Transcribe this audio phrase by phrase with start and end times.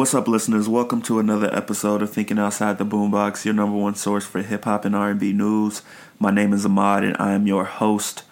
[0.00, 0.66] What's up, listeners?
[0.66, 4.64] Welcome to another episode of Thinking Outside the Boombox, your number one source for hip
[4.64, 5.82] hop and R&B news.
[6.18, 8.22] My name is Ahmad, and I am your host.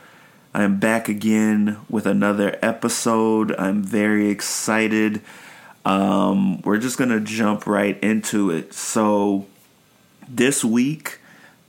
[0.54, 3.54] I am back again with another episode.
[3.58, 5.20] I'm very excited.
[5.84, 8.72] Um, we're just gonna jump right into it.
[8.72, 9.44] So,
[10.26, 11.18] this week,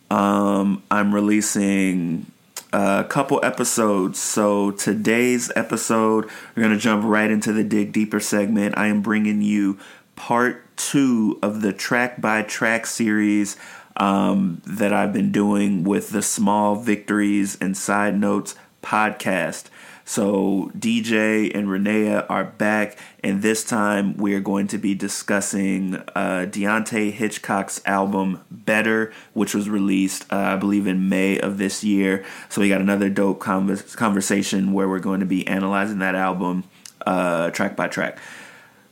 [0.09, 2.25] um, I'm releasing
[2.71, 4.19] a couple episodes.
[4.19, 8.77] So today's episode, we're going to jump right into the Dig Deeper segment.
[8.77, 9.79] I am bringing you
[10.15, 13.57] part two of the track by track series
[13.97, 19.65] um, that I've been doing with the Small Victories and Side Notes podcast.
[20.09, 25.97] So DJ and Renea are back, and this time we are going to be discussing
[26.15, 31.83] uh, Deante' Hitchcock's album "Better," which was released, uh, I believe, in May of this
[31.83, 32.25] year.
[32.49, 36.63] So we got another dope convers- conversation where we're going to be analyzing that album
[37.05, 38.17] uh, track by track.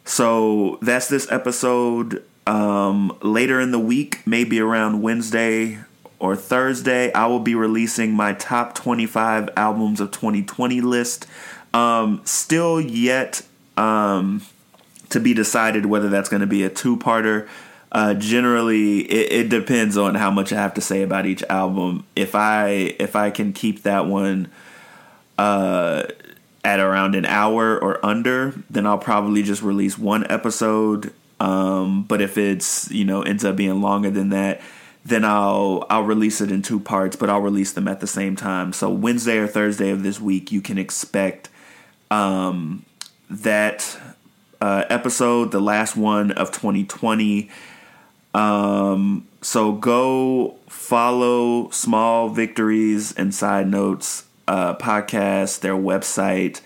[0.06, 2.24] So that's this episode.
[2.46, 5.80] Um, later in the week, maybe around Wednesday
[6.20, 11.28] or Thursday, I will be releasing my top 25 albums of 2020 list.
[11.74, 13.44] Um, still yet
[13.76, 14.42] um,
[15.10, 17.48] to be decided whether that's going to be a two parter.
[17.92, 22.06] Uh, generally, it, it, depends on how much I have to say about each album.
[22.16, 24.50] If I if I can keep that one
[25.38, 26.04] uh,
[26.66, 31.14] at around an hour or under, then I'll probably just release one episode.
[31.40, 34.60] Um, but if it's you know ends up being longer than that,
[35.08, 38.36] then I'll I'll release it in two parts, but I'll release them at the same
[38.36, 38.74] time.
[38.74, 41.50] So Wednesday or Thursday of this week, you can expect
[42.12, 42.86] um,
[43.30, 43.98] that
[44.60, 47.50] uh, episode, the last one of 2020.
[48.34, 56.60] Um, so go follow Small Victories and Side Notes uh, podcast, their website.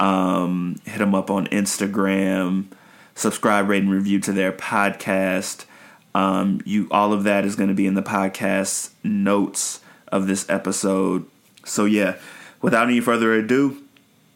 [0.00, 2.68] Um, hit them up on Instagram.
[3.14, 5.66] Subscribe, rate, and review to their podcast.
[6.14, 10.48] Um, you all of that is going to be in the podcast notes of this
[10.48, 11.26] episode.
[11.64, 12.16] So yeah,
[12.60, 13.82] without any further ado,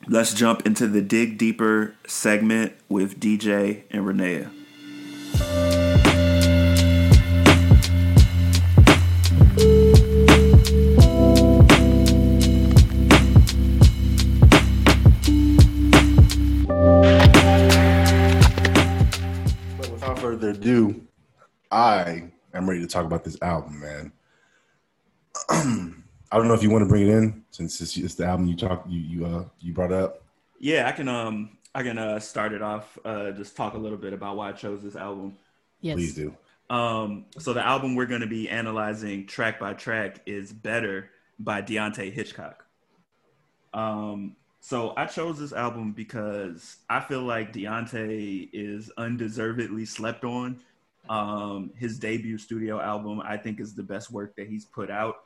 [0.09, 4.50] let's jump into the dig deeper segment with DJ and Renea.
[19.90, 21.06] Without further ado,
[21.76, 24.12] I am ready to talk about this album, man.
[26.32, 28.46] I don't know if you want to bring it in since it's, it's the album
[28.46, 30.23] you talked you you uh you brought up.
[30.58, 33.99] Yeah, I can um I can uh start it off uh just talk a little
[33.99, 35.37] bit about why I chose this album.
[35.82, 35.96] Yes.
[35.96, 36.34] Please do.
[36.70, 41.61] Um so the album we're going to be analyzing track by track is Better by
[41.61, 42.64] Deante' Hitchcock.
[43.75, 50.58] Um so I chose this album because I feel like Deante' is undeservedly slept on
[51.08, 55.17] Um, his debut studio album, I think, is the best work that he's put out.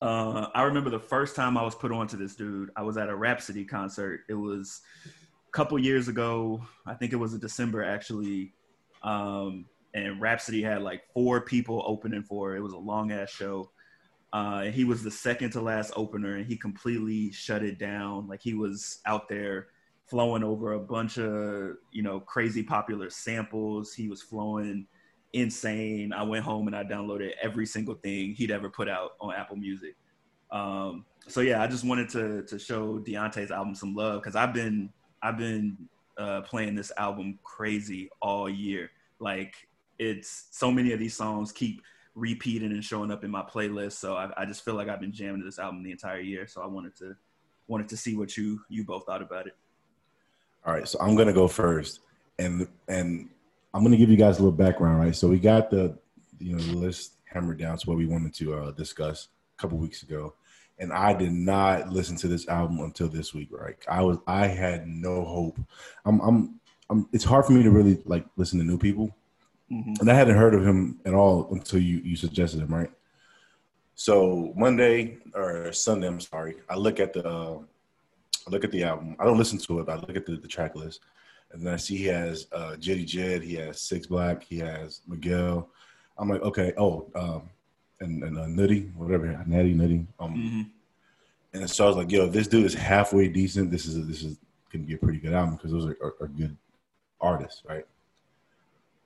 [0.00, 2.70] Uh, I remember the first time I was put onto this dude.
[2.76, 4.20] I was at a Rapsody concert.
[4.28, 6.60] It was a couple years ago.
[6.86, 8.52] I think it was in December actually.
[9.02, 12.58] Um, and Rapsody had like four people opening for it.
[12.58, 13.70] It was a long ass show.
[14.32, 18.26] Uh, he was the second to last opener, and he completely shut it down.
[18.26, 19.68] Like he was out there
[20.06, 23.94] flowing over a bunch of you know crazy popular samples.
[23.94, 24.86] He was flowing
[25.32, 26.12] insane.
[26.12, 29.56] I went home and I downloaded every single thing he'd ever put out on Apple
[29.56, 29.96] Music.
[30.50, 34.54] Um, so yeah, I just wanted to to show Deante's album some love because I've
[34.54, 34.90] been
[35.22, 35.76] I've been
[36.16, 38.90] uh, playing this album crazy all year.
[39.18, 39.54] Like
[39.98, 41.82] it's so many of these songs keep
[42.14, 43.92] repeating and showing up in my playlist.
[43.92, 46.46] So I, I just feel like I've been jamming to this album the entire year.
[46.46, 47.16] So I wanted to
[47.66, 49.56] wanted to see what you you both thought about it.
[50.66, 52.00] All right, so I'm gonna go first,
[52.38, 53.28] and and
[53.74, 55.14] I'm gonna give you guys a little background, right?
[55.14, 55.98] So we got the
[56.38, 59.28] you know the list hammered down to what we wanted to uh, discuss
[59.58, 60.34] a couple weeks ago,
[60.78, 63.76] and I did not listen to this album until this week, right?
[63.88, 65.58] I was I had no hope.
[66.06, 69.14] I'm I'm, I'm it's hard for me to really like listen to new people,
[69.70, 69.94] mm-hmm.
[70.00, 72.90] and I hadn't heard of him at all until you you suggested him, right?
[73.96, 77.64] So Monday or Sunday, I'm sorry, I look at the.
[78.46, 79.16] I look at the album.
[79.18, 81.00] I don't listen to it, but I look at the, the track list.
[81.52, 85.02] And then I see he has uh, Jetty Jed, he has Six Black, he has
[85.06, 85.68] Miguel.
[86.18, 87.48] I'm like, okay, oh, um,
[88.00, 90.06] and, and uh, Nutty, whatever, Natty, Nutty.
[90.18, 90.62] Um, mm-hmm.
[91.54, 93.70] And so I was like, yo, this dude is halfway decent.
[93.70, 94.36] This is a, this is
[94.72, 96.56] gonna be a pretty good album because those are, are, are, good
[97.20, 97.86] artists, right?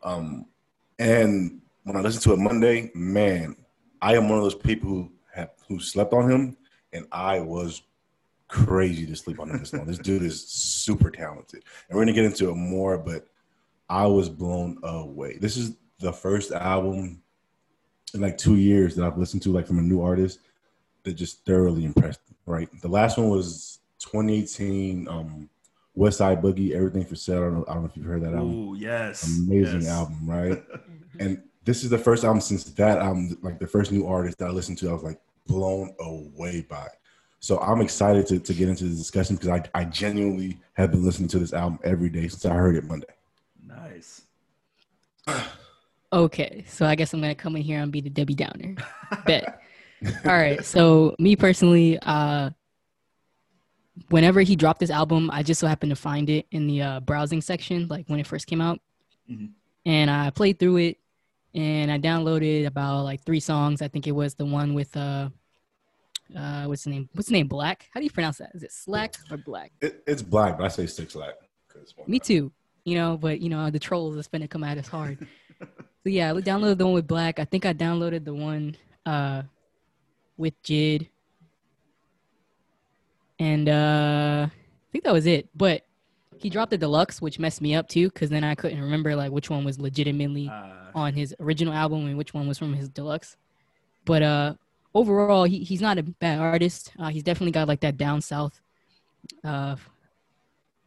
[0.03, 0.47] Um,
[0.99, 3.57] and when I listened to it Monday, man,
[4.01, 6.57] I am one of those people who have who slept on him,
[6.95, 7.83] and I was
[8.49, 9.87] crazy to sleep on him this long.
[9.87, 12.99] This dude is super talented, and we're gonna get into it more.
[12.99, 13.27] But
[13.89, 15.39] I was blown away.
[15.39, 17.23] This is the first album
[18.15, 20.41] in like two years that I've listened to, like from a new artist,
[21.05, 22.37] that just thoroughly impressed me.
[22.47, 25.09] Right, the last one was 2018.
[25.09, 25.51] Um,
[25.99, 27.39] Westside Boogie, Everything for Sale.
[27.39, 28.69] I don't know, I don't know if you've heard that album.
[28.71, 29.91] Oh yes, amazing yes.
[29.91, 30.63] album, right?
[31.19, 34.47] and this is the first album since that album, like the first new artist that
[34.47, 34.91] I listened to.
[34.91, 36.87] I was like blown away by.
[37.41, 41.05] So I'm excited to, to get into the discussion because I, I genuinely have been
[41.05, 43.07] listening to this album every day since I heard it Monday.
[43.65, 44.23] Nice.
[46.13, 48.75] okay, so I guess I'm gonna come in here and be the Debbie Downer.
[49.25, 49.61] Bet.
[50.25, 50.65] All right.
[50.65, 52.51] So me personally, uh,
[54.11, 57.01] whenever he dropped this album, I just so happened to find it in the uh,
[57.01, 58.81] browsing section, like when it first came out,
[59.31, 59.47] mm-hmm.
[59.87, 60.99] and I played through it,
[61.55, 63.83] and I downloaded about like three songs.
[63.83, 65.31] I think it was the one with uh
[66.37, 67.09] uh, what's the name?
[67.15, 67.49] What's the name?
[67.49, 67.89] Black.
[67.93, 68.51] How do you pronounce that?
[68.55, 69.73] Is it Slack or Black?
[69.81, 71.35] It, it's Black, but I say Six Slack.
[72.07, 72.53] Me too.
[72.85, 75.27] You know, but you know the trolls are going to come at us hard.
[75.61, 75.67] so
[76.05, 77.39] yeah, I downloaded the one with Black.
[77.39, 78.77] I think I downloaded the one
[79.07, 79.43] uh,
[80.37, 81.09] with Jid,
[83.39, 85.49] and uh, I think that was it.
[85.55, 85.85] But
[86.39, 89.33] he dropped the deluxe, which messed me up too, because then I couldn't remember like
[89.33, 92.89] which one was legitimately uh, on his original album and which one was from his
[92.89, 93.37] deluxe.
[94.05, 94.55] But uh,
[94.95, 96.93] overall, he, he's not a bad artist.
[96.99, 98.61] Uh, he's definitely got like that down south
[99.45, 99.77] uh,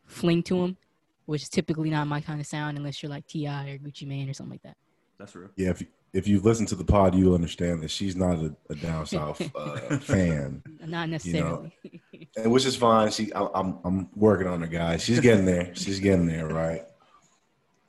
[0.06, 0.78] fling to him,
[1.26, 3.70] which is typically not my kind of sound unless you're like T.I.
[3.70, 4.78] or Gucci Mane or something like that.
[5.18, 5.50] That's real.
[5.56, 8.56] Yeah, if you, if you've listened to the pod, you'll understand that she's not a,
[8.70, 10.64] a down south uh, fan.
[10.86, 11.74] Not necessarily.
[11.84, 12.28] You know?
[12.44, 13.12] and which is fine.
[13.12, 15.04] She, I, I'm, I'm working on her, guys.
[15.04, 15.74] She's getting there.
[15.76, 16.86] She's getting there, right?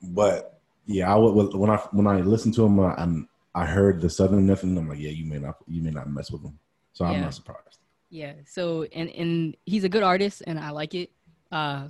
[0.01, 4.09] But yeah, I would when I when I listen to him, I'm I heard the
[4.09, 4.77] Southern nothing.
[4.77, 6.57] I'm like, yeah, you may not, you may not mess with him.
[6.93, 7.79] So I'm not surprised.
[8.09, 8.33] Yeah.
[8.45, 11.09] So and and he's a good artist, and I like it.
[11.51, 11.87] Uh,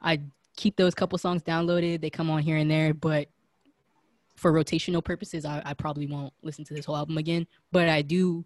[0.00, 0.20] I
[0.56, 2.00] keep those couple songs downloaded.
[2.00, 3.28] They come on here and there, but
[4.36, 7.46] for rotational purposes, I, I probably won't listen to this whole album again.
[7.72, 8.44] But I do,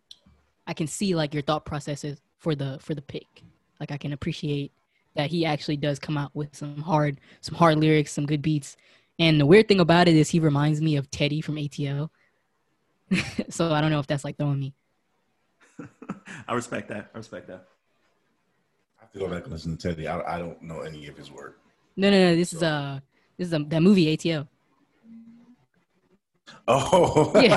[0.67, 3.43] I can see like your thought processes for the for the pick.
[3.79, 4.73] Like I can appreciate
[5.15, 8.77] that he actually does come out with some hard some hard lyrics, some good beats,
[9.19, 12.11] and the weird thing about it is he reminds me of Teddy from ATL.
[13.51, 14.75] so I don't know if that's like throwing me.
[16.49, 17.11] I respect that.
[17.15, 17.67] I respect that.
[18.99, 20.07] I have to go back and listen to Teddy.
[20.07, 21.61] I, I don't know any of his work.
[21.97, 22.37] No, no, no.
[22.37, 22.57] This so.
[22.59, 23.01] is uh
[23.37, 24.47] this is a, that movie ATL.
[26.71, 27.57] Oh yeah.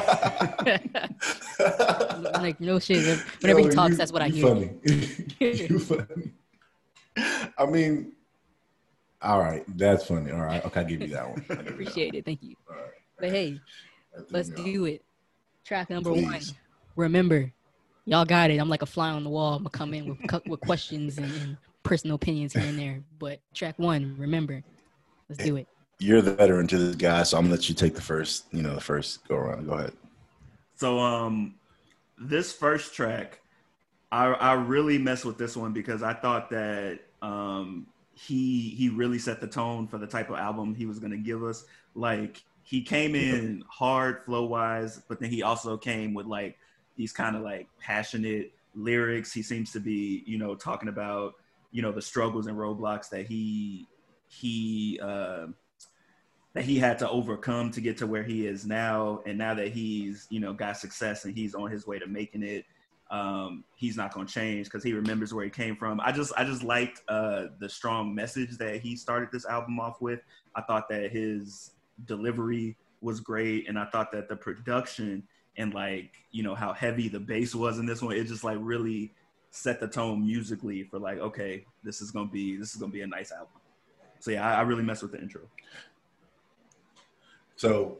[2.41, 3.19] like no shit.
[3.41, 4.47] Whenever Yo, he talks, you, that's what I hear.
[4.47, 4.71] Funny.
[5.39, 6.31] you funny.
[7.57, 8.13] I mean,
[9.21, 10.31] all right, that's funny.
[10.31, 11.45] All right, okay, I'll give you that one.
[11.49, 12.25] I Appreciate it.
[12.25, 12.55] Thank you.
[12.69, 12.91] All right.
[13.19, 13.59] But hey,
[14.29, 15.03] let's do it.
[15.63, 16.23] Track number Please.
[16.25, 16.41] one.
[16.95, 17.51] Remember,
[18.05, 18.57] y'all got it.
[18.57, 19.53] I'm like a fly on the wall.
[19.53, 23.03] I'm gonna come in with with questions and, and personal opinions here and there.
[23.19, 24.63] But track one, remember,
[25.29, 25.67] let's do it.
[25.99, 28.63] you're the veteran to this guy, so I'm gonna let you take the first, you
[28.63, 29.67] know, the first go around.
[29.67, 29.93] Go ahead.
[30.75, 31.55] So um,
[32.17, 33.39] this first track,
[34.11, 39.19] I I really messed with this one because I thought that um he he really
[39.19, 41.65] set the tone for the type of album he was gonna give us.
[41.95, 46.57] Like he came in hard flow wise, but then he also came with like
[46.95, 49.33] these kind of like passionate lyrics.
[49.33, 51.33] He seems to be, you know, talking about,
[51.71, 53.87] you know, the struggles and roadblocks that he
[54.27, 55.47] he uh
[56.53, 59.21] that he had to overcome to get to where he is now.
[59.25, 62.43] And now that he's, you know, got success and he's on his way to making
[62.43, 62.65] it,
[63.11, 65.99] um, he's not going to change because he remembers where he came from.
[65.99, 70.01] I just, I just liked uh, the strong message that he started this album off
[70.01, 70.21] with.
[70.55, 71.71] I thought that his
[72.05, 75.23] delivery was great, and I thought that the production
[75.57, 78.57] and like, you know, how heavy the bass was in this one, it just like
[78.61, 79.13] really
[79.49, 83.01] set the tone musically for like, okay, this is gonna be, this is gonna be
[83.01, 83.59] a nice album.
[84.19, 85.41] So yeah, I, I really messed with the intro.
[87.57, 87.97] So,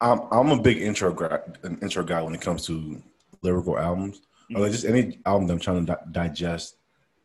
[0.00, 1.16] I'm I'm a big intro
[1.62, 3.02] an intro guy when it comes to
[3.42, 4.22] lyrical albums,
[4.54, 6.76] or like just any album that I'm trying to di- digest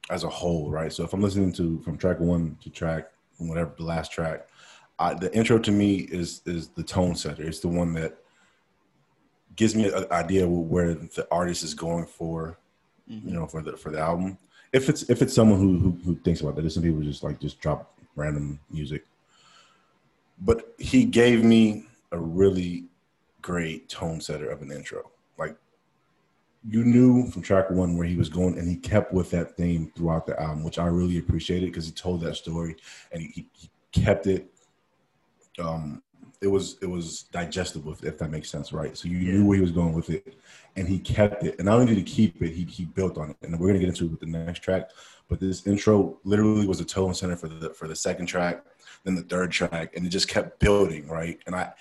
[0.10, 0.92] as a whole, right?
[0.92, 4.48] So if I'm listening to from track one to track whatever the last track,
[5.00, 7.44] I, the intro to me is is the tone setter.
[7.44, 8.18] It's the one that
[9.56, 12.58] gives me an idea where the artist is going for,
[13.12, 13.28] Mm-hmm.
[13.28, 14.38] you know, for the for the album.
[14.72, 17.22] If it's if it's someone who who, who thinks about that, there's some people just
[17.22, 19.06] like just drop random music.
[20.40, 22.86] But he gave me a really
[23.42, 25.12] great tone setter of an intro.
[26.68, 29.92] You knew from track one where he was going, and he kept with that theme
[29.96, 32.76] throughout the album, which I really appreciated because he told that story
[33.12, 34.50] and he, he, he kept it.
[35.60, 36.02] Um,
[36.42, 38.98] it was it was digestible, if, if that makes sense, right?
[38.98, 39.34] So you Yeah.
[39.34, 40.36] knew where he was going with it,
[40.76, 41.56] and he kept it.
[41.58, 43.38] And not only did he keep it, he he built on it.
[43.42, 44.90] And we're gonna get into it with the next track.
[45.30, 48.66] But this intro literally was a tone center for the for the second track,
[49.04, 51.40] then the third track, and it just kept building, right?
[51.46, 51.72] And I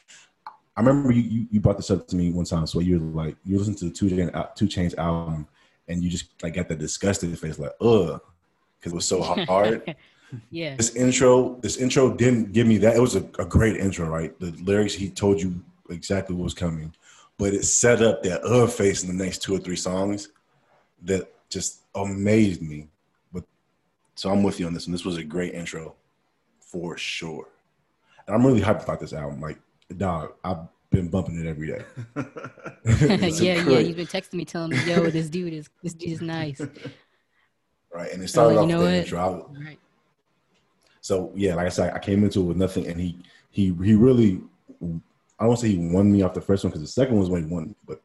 [0.76, 2.66] I remember you, you, you brought this up to me one time.
[2.66, 5.46] So you were like, you listened to the Two Chain 2 Chainz album,
[5.88, 8.20] and you just like got that disgusted face, like, ugh,
[8.78, 9.94] because it was so hard.
[10.50, 10.76] yeah.
[10.76, 12.96] this intro, this intro didn't give me that.
[12.96, 14.38] It was a, a great intro, right?
[14.40, 15.60] The lyrics he told you
[15.90, 16.94] exactly what was coming,
[17.36, 20.28] but it set up that uh face in the next two or three songs
[21.02, 22.88] that just amazed me.
[23.32, 23.44] But
[24.14, 25.94] so I'm with you on this, and this was a great intro
[26.60, 27.48] for sure.
[28.26, 29.40] And I'm really hyped about this album.
[29.40, 29.58] Like,
[29.94, 30.58] dog, I've
[30.90, 31.82] been bumping it every day.
[32.84, 33.62] It's yeah, yeah.
[33.64, 33.86] great.
[33.86, 36.60] He's been texting me telling me, "Yo, this dude is this dude is nice."
[37.94, 38.10] Right.
[38.10, 39.52] And it started you off know with that intro.
[39.54, 39.78] I- Right.
[41.02, 43.18] So yeah, like I said, I came into it with nothing, and he
[43.50, 44.40] he he really
[45.38, 47.28] I don't say he won me off the first one because the second one was
[47.30, 48.00] when he won, me, but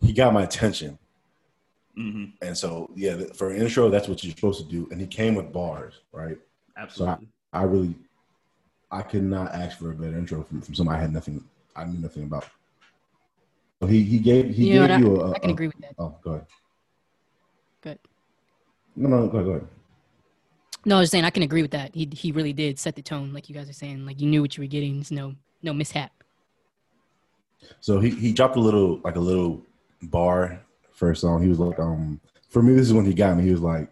[0.00, 0.98] he got my attention.
[1.94, 4.88] hmm And so yeah, for an intro, that's what you're supposed to do.
[4.90, 6.38] And he came with bars, right?
[6.38, 6.42] So
[6.74, 7.28] I, Absolutely.
[7.52, 7.94] I really
[8.90, 11.44] I could not ask for a better intro from, from somebody I had nothing
[11.76, 12.44] I knew nothing about.
[13.80, 15.66] So he he gave he You know gave what, you a, I can a- agree
[15.68, 15.94] with that.
[15.98, 16.46] Oh, go ahead.
[17.82, 17.98] Good.
[18.96, 19.68] No, no, go ahead, go ahead.
[20.84, 21.94] No, I was saying I can agree with that.
[21.94, 24.04] He he really did set the tone, like you guys are saying.
[24.04, 24.94] Like you knew what you were getting.
[24.96, 26.10] There's no no mishap.
[27.80, 29.62] So he, he dropped a little like a little
[30.02, 30.60] bar
[30.92, 31.42] first song.
[31.42, 33.44] He was like, um, for me, this is when he got me.
[33.44, 33.90] He was like,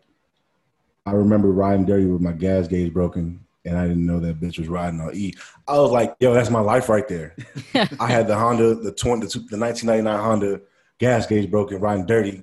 [1.06, 4.58] I remember riding dirty with my gas gauge broken, and I didn't know that bitch
[4.58, 5.34] was riding on E.
[5.66, 7.36] I was like, yo, that's my life right there.
[8.00, 10.60] I had the Honda, the twenty, the, the 1999 Honda
[10.98, 12.42] gas gauge broken, riding dirty.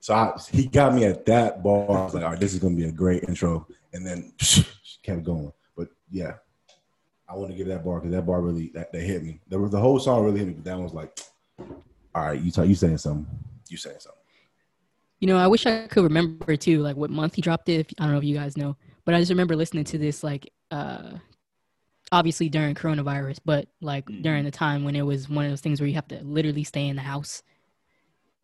[0.00, 1.90] So I, he got me at that bar.
[1.90, 4.32] I was like, all right, this is gonna be a great intro, and then
[5.02, 5.52] kept going.
[5.76, 6.34] But yeah,
[7.28, 9.40] I want to give that bar because that bar really that, that hit me.
[9.48, 11.20] The, the whole song really hit me, but that one was like,
[12.14, 13.26] all right, you talk, you saying something,
[13.68, 14.18] you saying something.
[15.20, 17.80] You know, I wish I could remember too, like what month he dropped it.
[17.80, 20.24] If, I don't know if you guys know, but I just remember listening to this
[20.24, 21.18] like uh
[22.10, 24.22] obviously during coronavirus, but like Mhm.
[24.22, 26.64] during the time when it was one of those things where you have to literally
[26.64, 27.42] stay in the house.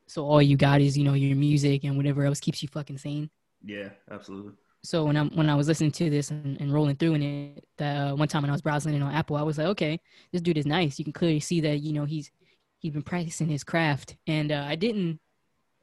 [0.06, 2.99] So all you got is, you know, your music and whatever else keeps you fucking
[2.99, 3.30] sane.
[3.62, 4.52] Yeah, absolutely.
[4.82, 7.64] So when I'm when I was listening to this and, and rolling through in it,
[7.76, 10.00] that uh, one time when I was browsing it on Apple, I was like, okay,
[10.32, 10.99] this dude is nice.
[10.99, 12.30] You can clearly see that you know he's
[12.78, 14.16] he's been practicing his craft.
[14.26, 15.20] And uh, I didn't.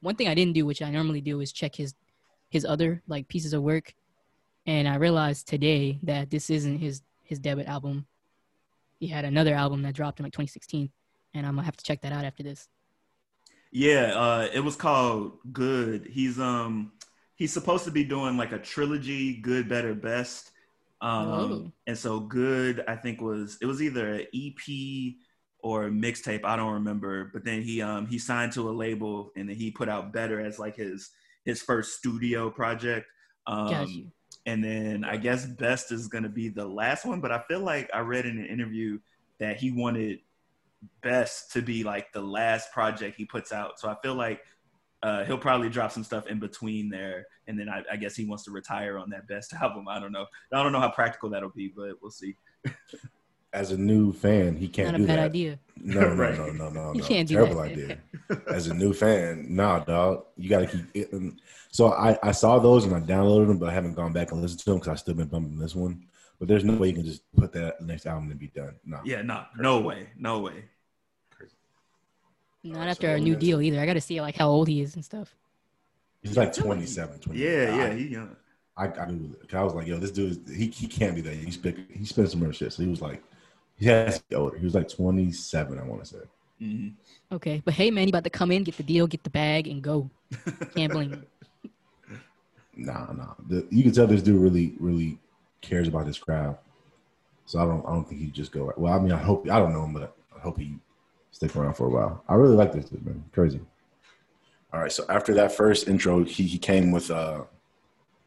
[0.00, 1.94] One thing I didn't do, which I normally do, is check his
[2.48, 3.94] his other like pieces of work.
[4.66, 8.06] And I realized today that this isn't his his debut album.
[8.98, 10.90] He had another album that dropped in like 2016,
[11.34, 12.68] and I'm gonna have to check that out after this.
[13.72, 16.06] Yeah, uh, it was called Good.
[16.06, 16.92] He's um
[17.36, 20.50] he's supposed to be doing like a trilogy, Good, Better, Best.
[21.00, 21.72] Um, Oh.
[21.86, 25.16] and so Good, I think was it was either an EP
[25.60, 26.44] or a mixtape.
[26.44, 27.30] I don't remember.
[27.32, 30.40] But then he um he signed to a label and then he put out Better
[30.40, 31.10] as like his
[31.44, 33.06] his first studio project.
[33.46, 34.10] Um, Got you.
[34.46, 37.20] And then I guess Best is gonna be the last one.
[37.20, 38.98] But I feel like I read in an interview
[39.38, 40.20] that he wanted
[41.02, 43.80] Best to be like the last project he puts out.
[43.80, 44.42] So I feel like
[45.02, 48.24] uh, he'll probably drop some stuff in between there, and then I, I, guess he
[48.24, 49.88] wants to retire on that Best album.
[49.88, 50.26] I don't know.
[50.52, 52.36] I don't know how practical that'll be, but we'll see.
[53.56, 55.24] As a new fan, he can't Not do a bad that.
[55.24, 55.58] idea.
[55.78, 56.36] No, no, Right.
[56.36, 57.06] no, no, no, You no.
[57.06, 57.70] can't do Terrible that.
[57.72, 57.98] idea.
[58.48, 60.24] As a new fan, nah, dog.
[60.36, 61.12] You got to keep it.
[61.12, 64.32] And so I, I saw those and I downloaded them, but I haven't gone back
[64.32, 66.04] and listened to them because I've still been bumping this one.
[66.38, 68.74] But there's no way you can just put that next album and be done.
[68.84, 69.00] No.
[69.06, 70.64] Yeah, no, no way, no way.
[72.62, 73.80] Not Alright, after so a new deal either.
[73.80, 75.34] I got to see like how old he is and stuff.
[76.22, 77.40] He's like 27, 28.
[77.42, 78.36] Yeah, yeah, I, he young.
[78.76, 79.48] I, I, Googled it.
[79.48, 81.34] 'Cause I was like, yo, this dude, he, he can't be that.
[81.34, 82.72] He spent, he spent some real shit.
[82.72, 83.22] So he was like,
[83.78, 84.56] he has to be older.
[84.56, 86.18] He was like 27, I want to say.
[86.58, 86.88] hmm
[87.32, 89.66] Okay, but hey, man, you about to come in, get the deal, get the bag,
[89.68, 90.10] and go.
[90.74, 91.22] Gambling.
[92.78, 93.32] Nah, nah.
[93.48, 95.18] The, you can tell this dude really, really
[95.62, 96.58] cares about his crowd.
[97.46, 98.70] So I don't, I don't think he'd just go.
[98.76, 100.74] Well, I mean, I hope I don't know him, but I hope he
[101.30, 102.22] stick around for a while.
[102.28, 103.24] I really like this dude, man.
[103.32, 103.60] Crazy.
[104.72, 107.44] All right, so after that first intro, he, he came with uh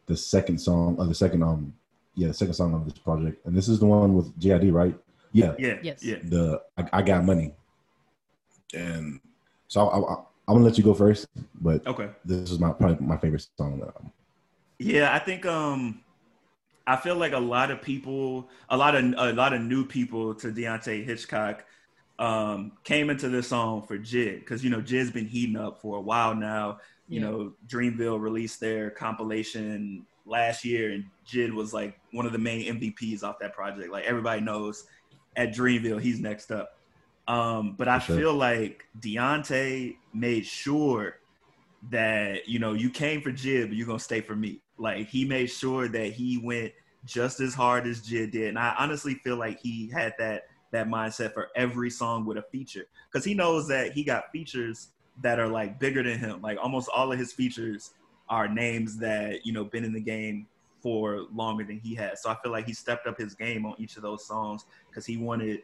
[0.08, 1.74] the second song, uh, the second um,
[2.16, 4.98] yeah, the second song of this project, and this is the one with JID, right?
[5.32, 6.04] Yeah, Yeah, Yes.
[6.04, 6.18] yeah.
[6.24, 7.54] the I, I got money,
[8.74, 9.20] and
[9.68, 10.16] so I, I,
[10.48, 11.28] I'm gonna let you go first,
[11.62, 12.10] but Okay.
[12.26, 13.74] this is my probably my favorite song.
[13.74, 14.12] on the album.
[14.80, 16.04] Yeah, I think um
[16.88, 20.34] I feel like a lot of people, a lot of a lot of new people
[20.36, 21.66] to Deante' Hitchcock
[22.18, 25.98] um came into this song for Jid because you know Jid's been heating up for
[25.98, 26.80] a while now.
[27.08, 27.28] You Yeah.
[27.28, 32.76] know, Dreamville released their compilation last year, and Jid was like one of the main
[32.76, 33.92] MVPs off that project.
[33.92, 34.84] Like everybody knows
[35.36, 36.78] at Dreamville, he's next up.
[37.28, 38.18] Um, but I sure.
[38.18, 41.20] feel like Deante' made sure
[41.92, 44.62] that you know you came for Jid, but you're gonna stay for me.
[44.78, 46.74] Like he made sure that he went
[47.06, 50.88] just as hard as Jid did, and I honestly feel like he had that that
[50.88, 54.90] mindset for every song with a feature because he knows that he got features
[55.22, 56.42] that are like bigger than him.
[56.42, 57.92] Like almost all of his features
[58.28, 60.48] are names that you know been in the game
[60.82, 62.22] for longer than he has.
[62.24, 65.06] So I feel like he stepped up his game on each of those songs because
[65.06, 65.62] he wanted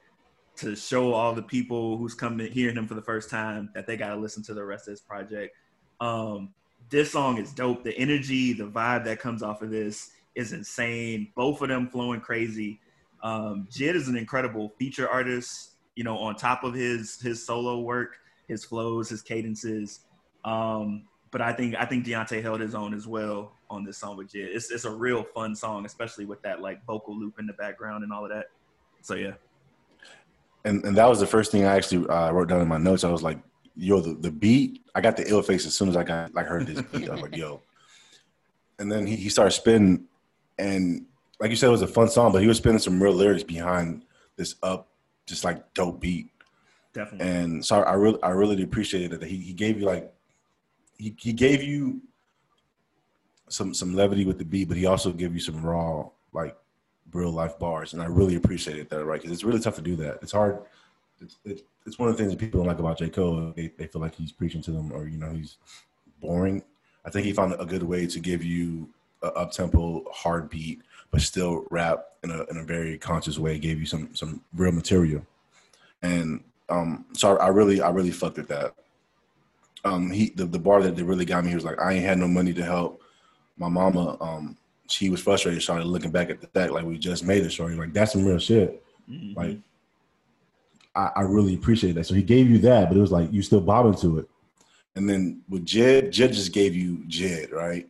[0.57, 3.97] to show all the people who's coming hearing him for the first time that they
[3.97, 5.55] got to listen to the rest of this project.
[5.99, 6.53] Um,
[6.89, 7.83] this song is dope.
[7.83, 11.31] The energy, the vibe that comes off of this is insane.
[11.35, 12.79] Both of them flowing crazy.
[13.23, 15.71] Um, Jid is an incredible feature artist.
[15.95, 20.01] You know, on top of his his solo work, his flows, his cadences.
[20.43, 24.15] Um, but I think I think Deante' held his own as well on this song
[24.15, 24.55] with Jid.
[24.55, 28.05] It's it's a real fun song, especially with that like vocal loop in the background
[28.05, 28.45] and all of that.
[29.01, 29.33] So yeah.
[30.63, 33.03] and and that was the first thing I actually uh, wrote down in my notes.
[33.03, 33.37] I was like,
[33.75, 36.45] "Yo, the, the beat." I got the ill face as soon as I got like
[36.45, 37.09] heard this beat.
[37.09, 37.61] I was like, "Yo,"
[38.79, 40.05] and then he, he started spinning,
[40.57, 41.05] and
[41.41, 43.43] like you said, it was a fun song, but he was spinning some real lyrics
[43.43, 44.05] behind
[44.37, 44.87] this up,
[45.25, 46.29] just like dope beat.
[46.93, 47.27] Definitely.
[47.27, 50.14] And so I really I really appreciated that he he gave you like
[50.97, 52.01] he he gave you
[53.49, 56.55] some some levity with the beat, but he also gave you some raw like
[57.11, 59.21] real life bars, and I really appreciated that, right?
[59.21, 60.19] Because it's really tough to do that.
[60.21, 60.59] It's hard.
[61.21, 63.53] It's, it's it's one of the things that people don't like about J Cole.
[63.55, 65.57] They they feel like he's preaching to them, or you know, he's
[66.21, 66.63] boring.
[67.05, 68.89] I think he found a good way to give you
[69.21, 70.81] up tempo, hard beat,
[71.11, 73.57] but still rap in a in a very conscious way.
[73.59, 75.25] Gave you some some real material,
[76.01, 78.73] and um, so I, I really I really fucked with that.
[79.85, 82.17] Um, he the, the bar that, that really got me was like I ain't had
[82.17, 83.01] no money to help
[83.57, 84.17] my mama.
[84.19, 85.61] Um, she was frustrated.
[85.61, 87.51] Started looking back at the fact like we just made it.
[87.51, 88.83] Shorty like that's some real shit.
[89.09, 89.35] Mhm.
[89.35, 89.57] Like
[90.95, 92.05] I, I really appreciate that.
[92.05, 94.29] So he gave you that, but it was like you still bobbing to it.
[94.97, 97.85] And then with Jed, Jed just gave you Jed, right?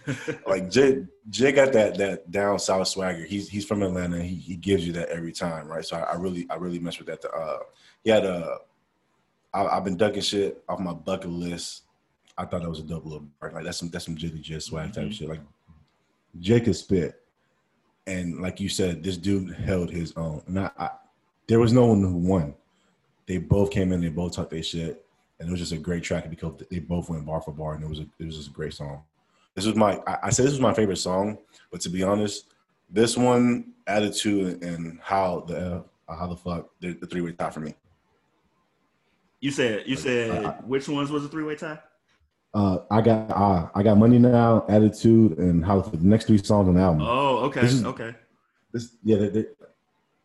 [0.46, 3.24] like Jed, Jed got that that down south swagger.
[3.24, 4.22] He's he's from Atlanta.
[4.22, 5.84] He he gives you that every time, right?
[5.84, 7.24] So I, I really I really mess with that.
[7.24, 7.58] Uh,
[8.04, 8.58] he had a.
[9.52, 11.82] I, I've been ducking shit off my bucket list.
[12.38, 13.22] I thought that was a double up.
[13.40, 13.52] Right?
[13.52, 15.12] Like that's some that's some Jitty Jed swag type Mhm.
[15.12, 15.28] shit.
[15.28, 15.40] Like
[16.38, 17.20] Jake spit,
[18.06, 20.42] and like you said, this dude held his own.
[20.46, 20.90] And I, I
[21.48, 22.54] there was no one who won.
[23.26, 24.00] They both came in.
[24.00, 25.04] They both talked their shit,
[25.38, 27.84] and it was just a great track because they both went bar for bar, and
[27.84, 29.02] it was a, it was just a great song.
[29.54, 31.38] This was my I, I said this was my favorite song,
[31.72, 32.46] but to be honest,
[32.88, 37.50] this one, attitude, and how the uh, how the fuck the, the three way tie
[37.50, 37.74] for me.
[39.40, 41.78] You said you said I- which ones was a three way tie?
[42.52, 46.68] Uh, I got uh, I got money now, attitude, and how the next three songs
[46.68, 47.02] on the album.
[47.02, 48.14] Oh, okay, This is- okay.
[48.72, 49.46] this yeah they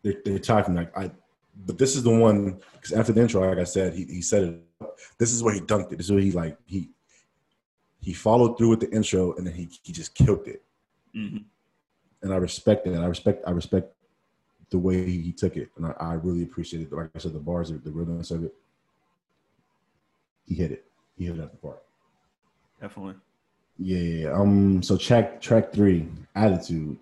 [0.03, 1.11] they they're, from like I
[1.65, 4.43] but this is the one because after the intro like I said he, he said
[4.43, 4.61] it
[5.17, 6.89] this is where he dunked it this is where he like he
[8.01, 10.61] he followed through with the intro and then he he just killed it
[11.13, 11.37] hmm
[12.21, 13.01] and I respect that.
[13.01, 13.93] I respect I respect
[14.71, 16.91] the way he took it, and I, I really appreciate it.
[16.91, 18.55] Like I said, the bars, the rhythms of it,
[20.47, 20.85] he hit it.
[21.17, 21.81] He hit it at the park.
[22.81, 23.15] Definitely.
[23.77, 24.31] Yeah, yeah.
[24.33, 24.81] Um.
[24.81, 26.97] So track track three, attitude,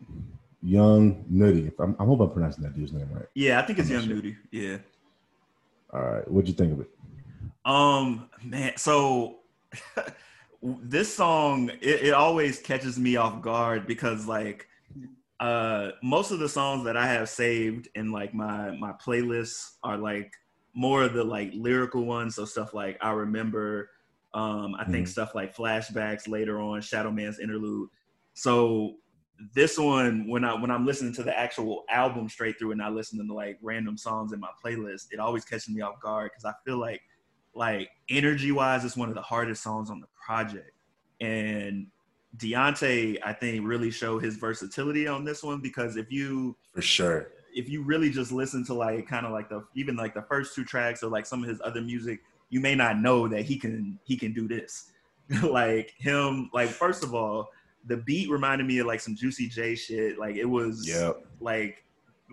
[0.61, 1.67] young nutty.
[1.67, 3.25] If I'm, I hope I'm pronouncing that dude's name right.
[3.35, 4.37] Yeah, I think it's Young not Nudie.
[4.51, 4.77] Yeah.
[5.93, 6.31] All right.
[6.31, 6.89] What'd you think of it?
[7.65, 9.39] Um, man, so
[10.61, 14.67] this song it, it always catches me off guard because like
[15.39, 19.97] uh most of the songs that I have saved in like my my playlists are
[19.97, 20.31] like
[20.73, 22.35] more of the like lyrical ones.
[22.35, 23.89] So stuff like I remember,
[24.33, 25.11] um, I think Mhm.
[25.11, 27.89] stuff like flashbacks later on, Shadow Man's interlude.
[28.33, 28.95] So
[29.53, 32.93] this one, when I when I'm listening to the actual album straight through and not
[32.93, 36.45] listening to like random songs in my playlist, it always catches me off guard because
[36.45, 37.01] I feel like
[37.55, 40.71] like energy wise, it's one of the hardest songs on the project.
[41.21, 41.87] And
[42.37, 47.31] Deante', I think, really showed his versatility on this one because if you For sure.
[47.55, 50.55] If you really just listen to like kind of like the even like the first
[50.55, 53.57] two tracks or like some of his other music, you may not know that he
[53.57, 54.91] can he can do this.
[55.43, 57.49] like him, like first of all,
[57.85, 60.17] the beat reminded me of like some Juicy J shit.
[60.17, 61.25] Like it was Yep.
[61.39, 61.83] like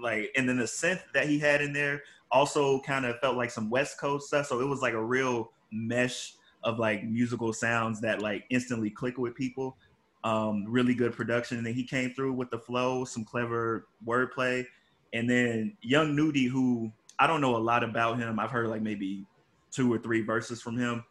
[0.01, 3.51] like and then the synth that he had in there also kind of felt like
[3.51, 4.47] some West Coast stuff.
[4.47, 9.19] So it was like a real mesh of like musical sounds that like instantly click
[9.19, 9.77] with people.
[10.23, 11.57] Um, really good production.
[11.57, 14.65] And then he came through with the flow, some clever wordplay.
[15.13, 18.39] And then Young Nudy, who I don't know a lot about him.
[18.39, 19.27] I've heard like maybe
[19.71, 21.05] two or three verses from him.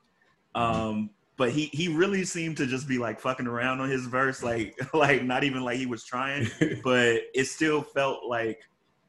[0.55, 4.43] Um, but he he really seemed to just be like fucking around on his verse,
[4.43, 6.49] like like not even like he was trying
[6.83, 8.59] but it still felt like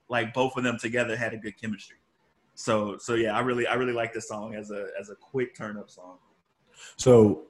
[0.09, 1.97] like both of them together had a good chemistry.
[2.55, 5.57] So so yeah, I really I really like this song as a as a quick
[5.57, 6.19] turn up song.
[6.97, 7.47] So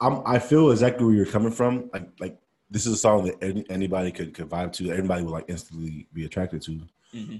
[0.00, 1.90] I'm I feel exactly where you're coming from.
[1.92, 2.38] Like like
[2.70, 4.90] this is a song that any, anybody could, could vibe to.
[4.90, 6.80] Everybody would like instantly be attracted to.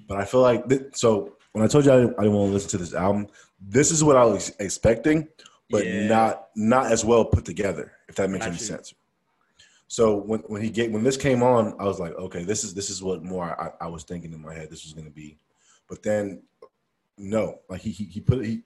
[0.09, 2.49] But I feel like th- so when I told you I didn't, I didn't want
[2.51, 3.29] to listen to this album,
[3.61, 5.29] this is what I was expecting,
[5.71, 6.09] but Yeah.
[6.09, 7.93] not not as well put together.
[8.09, 8.95] If that makes Got any sense.
[9.87, 12.75] So when when he get when this came on, I was like, okay, this is
[12.75, 15.13] this is what more I, I was thinking in my head this was going to
[15.13, 15.39] be,
[15.89, 16.43] but then
[17.17, 18.47] no, like he he, he put it.
[18.47, 18.63] He,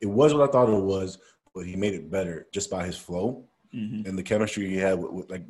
[0.00, 1.18] it was what I thought it was,
[1.54, 3.44] but he made it better just by his flow
[3.74, 4.06] Mhm.
[4.08, 5.42] and the chemistry he had with, with like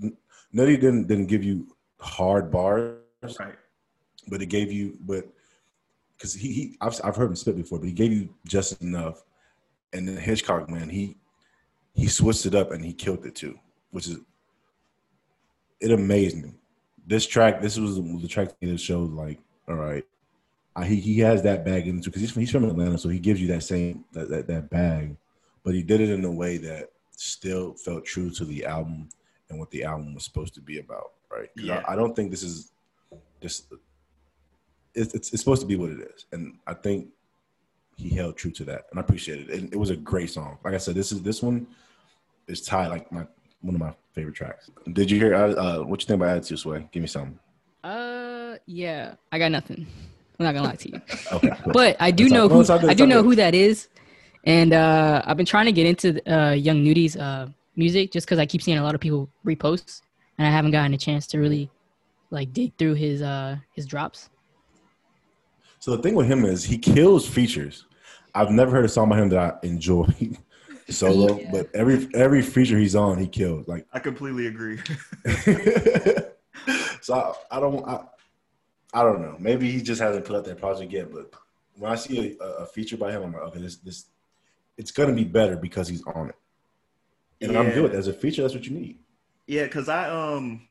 [0.53, 1.67] Nutty didn't didn't give you
[2.01, 2.97] hard bars,
[3.39, 3.57] Right.
[4.29, 5.27] but it gave you but
[6.17, 9.25] because he, he I've, I've heard him spit before, but he gave you just enough.
[9.93, 11.17] And then Hitchcock, man, he
[11.95, 13.59] he switched it up and he killed it too,
[13.91, 14.19] which is
[15.81, 16.53] it amazed me.
[17.07, 20.05] This track, this was the track that showed like, all right,
[20.77, 23.19] uh, he he has that bag into because he's from, he's from Atlanta, so he
[23.19, 25.17] gives you that same that, that that bag,
[25.65, 29.09] but he did it in a way that still felt true to the album
[29.51, 31.49] and what the album was supposed to be about, right?
[31.57, 31.83] Yeah.
[31.87, 32.73] I, I don't think this is
[33.41, 33.73] just
[34.95, 37.09] it's, it's it's supposed to be what it is, and I think
[37.97, 39.51] he held true to that, and I appreciate it.
[39.59, 40.59] And it was a great song.
[40.65, 41.67] Like I said, this is this one
[42.47, 43.27] is tied like my
[43.61, 44.71] one of my favorite tracks.
[44.93, 45.35] Did you hear?
[45.35, 46.89] Uh, uh, what you think about Attitude Sway?
[46.93, 47.39] Give me something.
[47.85, 49.87] Uh, yeah, I got nothing.
[50.41, 51.01] I'm not gonna lie to you,
[51.33, 51.73] Okay, cool.
[51.73, 53.29] but I do It's know no, who it's good, I do know good.
[53.29, 53.89] who that is,
[54.45, 58.39] and uh, I've been trying to get into uh, Young Nudy's uh, music just because
[58.39, 60.03] I keep seeing a lot of people repost,
[60.37, 61.71] and I haven't gotten a chance to really
[62.31, 64.29] like dig through his uh his drops.
[65.79, 67.87] So the thing with him is he kills features.
[68.35, 70.07] I've never heard a song by him that I enjoy
[70.91, 71.51] solo, Yeah.
[71.53, 73.67] but every every feature he's on, he kills.
[73.69, 74.79] Like I completely agree.
[77.01, 78.05] so I, I don't I,
[78.93, 79.37] I don't know.
[79.39, 81.13] Maybe he just hasn't put out that project yet.
[81.13, 81.33] But
[81.77, 84.07] when I see a, a feature by him, I'm like, okay, this this
[84.77, 86.35] it's gonna be better because he's on it.
[87.41, 87.75] And I'm Yeah.
[87.75, 88.43] good as a feature.
[88.43, 88.99] That's what you need.
[89.47, 90.69] Yeah, because I um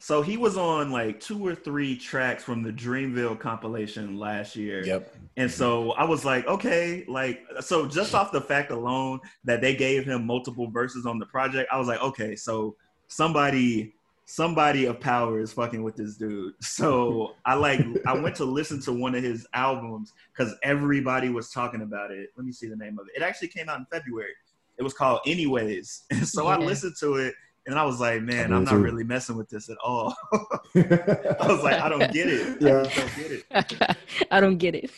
[0.00, 4.84] so he was on like two or three tracks from the Dreamville compilation last year.
[4.84, 5.12] Yep.
[5.36, 9.74] And so I was like, okay, like, so just off the fact alone that they
[9.74, 12.76] gave him multiple verses on the project, I was like, okay, so
[13.08, 13.92] somebody,
[14.24, 16.54] somebody of power is fucking with this dude.
[16.62, 21.50] So I like, I went to listen to one of his albums because everybody was
[21.50, 22.30] talking about it.
[22.36, 23.20] Let me see the name of it.
[23.20, 24.30] It actually came out in February.
[24.78, 26.04] It was called Anyways.
[26.10, 27.34] And so I listened to it
[27.66, 28.78] and I was like, man, I I'm not too.
[28.78, 30.14] really messing with this at all.
[30.74, 32.62] I was like, I don't get it.
[32.62, 32.82] I Yeah.
[32.84, 33.96] just don't get it.
[34.30, 34.90] I don't get it.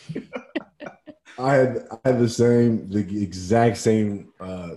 [1.39, 4.71] I had I had the same the exact same uh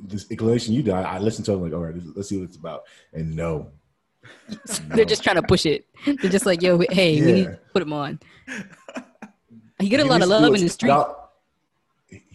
[0.00, 0.94] this inclination you did.
[0.94, 2.84] I, I listened to it I'm like, all right, let's see what it's about.
[3.12, 3.68] And no.
[4.94, 5.86] They're just trying to push it.
[6.04, 8.20] They're just like, yo, hey, we need to put him on.
[9.80, 10.88] He get a He lot of needs to do love in the street.
[10.90, 11.17] Doll-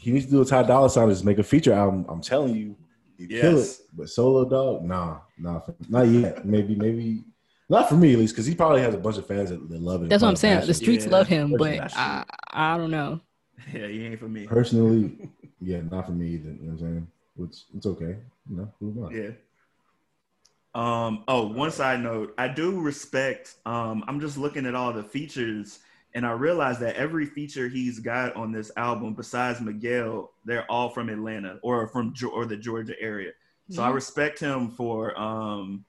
[0.04, 2.06] He needs to do a Ty Dolla Sign is make a feature album.
[2.10, 2.76] I'm telling you,
[3.18, 3.70] you kill it.
[3.94, 6.46] But solo dog, nah, nah, not yet.
[6.46, 7.24] Maybe, maybe
[7.70, 9.82] Not for me, at least, because he probably has a bunch of fans that, that
[9.82, 10.10] love him.
[10.10, 10.68] That's what I'm Probably saying.
[10.68, 13.22] The streets Yeah, love him, but I, I don't know.
[13.74, 14.46] Yeah, he ain't for me.
[14.46, 15.30] Personally,
[15.62, 16.50] yeah, not for me either.
[16.50, 17.08] You know what I'm saying?
[17.38, 18.18] Which it's okay.
[18.50, 19.16] You know, move on.
[19.16, 19.30] Yeah.
[20.76, 21.24] Um.
[21.30, 22.34] Oh, one side note.
[22.38, 23.56] I do respect.
[23.66, 24.04] Um.
[24.10, 25.80] I'm just looking at all the features,
[26.16, 30.90] and I realized that every feature he's got on this album, besides Miguel, they're all
[30.90, 33.32] from Atlanta or from or the Georgia area.
[33.70, 33.94] So I Mhm.
[33.96, 35.86] respect him for um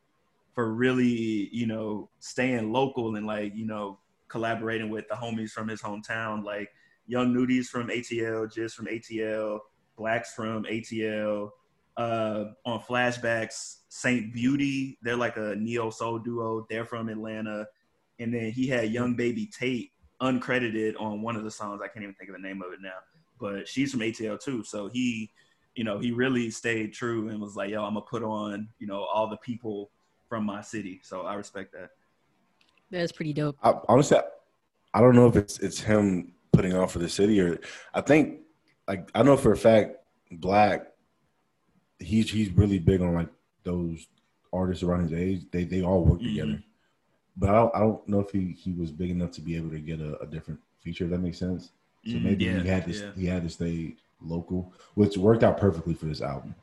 [0.54, 5.68] for really you know staying local and like you know collaborating with the homies from
[5.68, 6.70] his hometown, like
[7.06, 9.60] Young Nudy's from ATL, Jid's from ATL,
[9.96, 11.50] Blacks from ATL.
[11.96, 16.66] Uh, on flashbacks, Saint Beauty, they're like a neo soul duo.
[16.68, 17.68] They're from Atlanta,
[18.18, 21.80] and then he had Young Baby Tate uncredited on one of the songs.
[21.82, 22.98] I can't even think of the name of it now,
[23.40, 24.62] but she's from ATL too.
[24.64, 25.30] So he,
[25.74, 28.86] you know, he really stayed true and was like, "Yo, I'm gonna put on, you
[28.86, 29.90] know, all the people
[30.28, 31.90] from my city." So I respect that.
[32.90, 33.56] That's pretty dope.
[33.62, 34.22] I, honestly, I,
[34.94, 37.58] I don't know if it's it's him putting on for the city or
[37.92, 38.40] I think
[38.86, 39.96] like I know for a fact
[40.30, 40.86] Black
[41.98, 43.28] he's he's really big on like
[43.64, 44.06] those
[44.52, 45.46] artists around his age.
[45.50, 46.24] They they all work Mhm.
[46.26, 46.62] together.
[47.36, 49.70] But I don't, I don't know if he, he was big enough to be able
[49.70, 51.04] to get a, a different feature.
[51.04, 51.70] If that makes sense.
[52.06, 53.10] So Mm, maybe yeah, he had to yeah.
[53.16, 56.54] he had to stay local, which worked out perfectly for this album.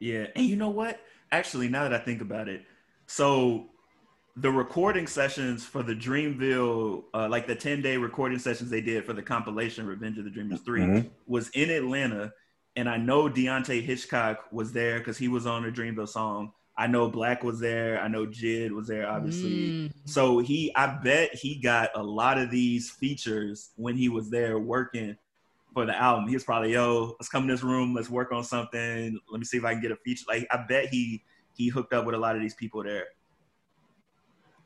[0.00, 1.00] Yeah, and you know what?
[1.32, 2.64] Actually, now that I think about it,
[3.06, 3.70] so
[4.36, 9.04] the recording sessions for the Dreamville, uh, like the 10 day recording sessions they did
[9.04, 11.10] for the compilation Revenge of the Dreamers 3, Mhm.
[11.26, 12.32] was in Atlanta.
[12.76, 16.52] And I know Deante' Hitchcock was there because he was on a Dreamville song.
[16.76, 18.00] I know Black was there.
[18.00, 19.50] I know Jid was there, obviously.
[19.50, 19.92] Mm.
[20.06, 24.58] So he, I bet he got a lot of these features when he was there
[24.58, 25.16] working
[25.72, 26.26] for the album.
[26.28, 29.18] He was probably, yo, let's come in this room, let's work on something.
[29.30, 30.24] Let me see if I can get a feature.
[30.28, 31.22] Like I bet he
[31.56, 33.06] he hooked up with a lot of these people there.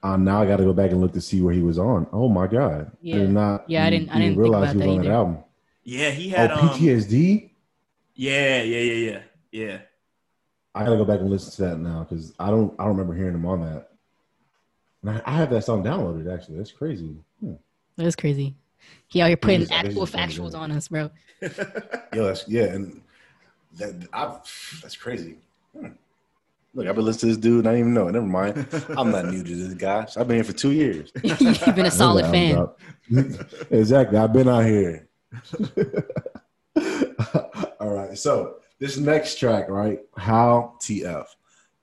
[0.03, 2.07] Um, now I got to go back and look to see where he was on.
[2.13, 2.93] Oh my god!
[3.03, 3.19] Yeah.
[3.19, 3.69] did not.
[3.69, 5.45] Yeah, I didn't- I didn't think realize about he was that on that album.
[5.83, 7.51] Yeah, he had oh, um, PTSD.
[8.15, 9.79] yeah, yeah, yeah, yeah, yeah.
[10.79, 13.13] I gotta go back and listen to that now because I don't I don't remember
[13.13, 13.89] hearing him on that.
[15.03, 16.57] And I, I have that song downloaded actually.
[16.57, 17.17] That's crazy.
[17.41, 17.55] Hmm.
[17.97, 18.55] That's crazy.
[19.09, 21.11] He out here putting guess actual factuals on us, bro.
[21.43, 23.03] Yo, that's yeah, and
[23.75, 24.39] that I,
[24.81, 25.39] that's crazy.
[25.77, 25.89] Hmm.
[26.75, 27.59] Look, I've been listening to this dude.
[27.61, 28.09] and I didn't even know.
[28.09, 28.69] Never mind.
[28.97, 30.05] I'm not new to this guy.
[30.05, 31.11] So I've been here for two years.
[31.25, 32.69] You've been a solid fan.
[33.71, 34.17] exactly.
[34.17, 35.09] I've been out here.
[37.81, 38.17] All right.
[38.17, 40.01] So this next track, right?
[40.17, 41.27] How TF.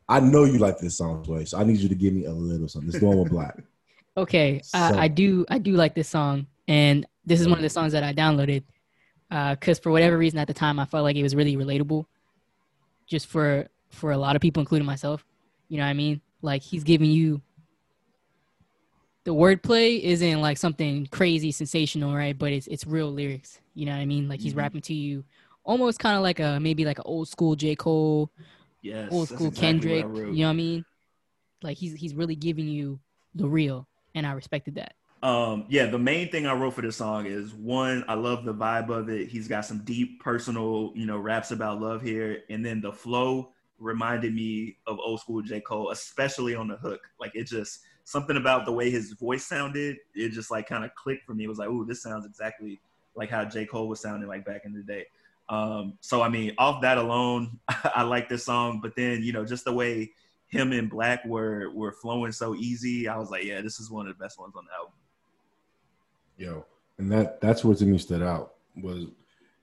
[0.08, 2.32] I know you like this song, Sway, so I need you to give me a
[2.32, 2.92] little something.
[2.92, 3.58] This one with Black.
[4.18, 5.46] Okay, uh, So- I do.
[5.50, 8.64] I do like this song, and this is one of the songs that I downloaded
[9.30, 12.06] because for whatever reason at the time I felt like it was really relatable,
[13.08, 15.26] just for for a lot of people, including myself.
[15.68, 16.22] You know what I mean?
[16.42, 17.42] Like he's giving you
[19.26, 22.38] the wordplay isn't like something crazy sensational, right?
[22.38, 23.60] But it's it's real lyrics.
[23.74, 24.30] You know what I mean?
[24.30, 24.58] Like he's Mhm.
[24.60, 25.26] rapping to you,
[25.66, 28.32] almost kind of like a maybe like an old school J Cole,
[28.82, 30.06] Yes, old school exactly Kendrick.
[30.06, 30.86] You know what I mean?
[31.62, 33.00] Like he's he's really giving you
[33.34, 34.94] the real, and I respected that.
[35.24, 38.54] Um, yeah, the main thing I wrote for this song is one, I love the
[38.54, 39.28] vibe of it.
[39.28, 42.44] He's got some deep personal, you know, raps about love here.
[42.52, 45.62] And then the flow reminded me of old school J.
[45.62, 47.02] Cole, especially on the hook.
[47.20, 50.94] Like it just something about the way his voice sounded, it just like kind of
[50.94, 51.46] clicked for me.
[51.46, 52.80] It was like, ooh, this sounds exactly
[53.16, 53.66] like how J.
[53.66, 55.06] Cole was sounding like back in the day.
[55.50, 59.46] Um, so I mean, off that alone, I like this song, but then, you know,
[59.46, 60.12] just the way
[60.48, 64.08] him and Black were were flowing so easy, I was like, yeah, this is one
[64.08, 64.94] of the best ones on the album.
[66.38, 66.66] Yo,
[66.98, 69.06] and that that's what to me stood out was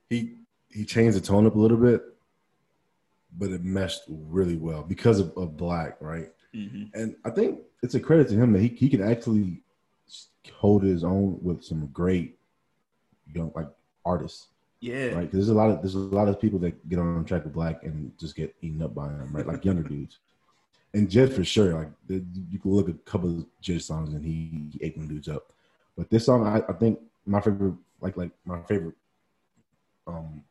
[0.08, 0.36] he
[0.70, 2.02] he changed the tone up a little bit,
[3.38, 6.30] but it meshed really well because of, of Black, right?
[6.54, 9.62] hmm And I think it's a credit to him that he he can actually
[10.52, 12.36] hold his own with some great
[13.32, 13.68] young like
[14.04, 14.48] artists,
[14.82, 15.14] Yeah.
[15.14, 15.30] right?
[15.30, 17.54] 'Cause there's a lot of there's a lot of people that get on track with
[17.54, 19.46] Black and just get eaten up by him, right?
[19.46, 20.18] Like younger dudes.
[20.92, 24.24] And Jed for sure, like you can look at a couple of Jed songs and
[24.24, 25.52] he, he ate them dudes up.
[25.96, 28.96] But this song, I, I think my favorite, like like my favorite,
[30.06, 30.42] um,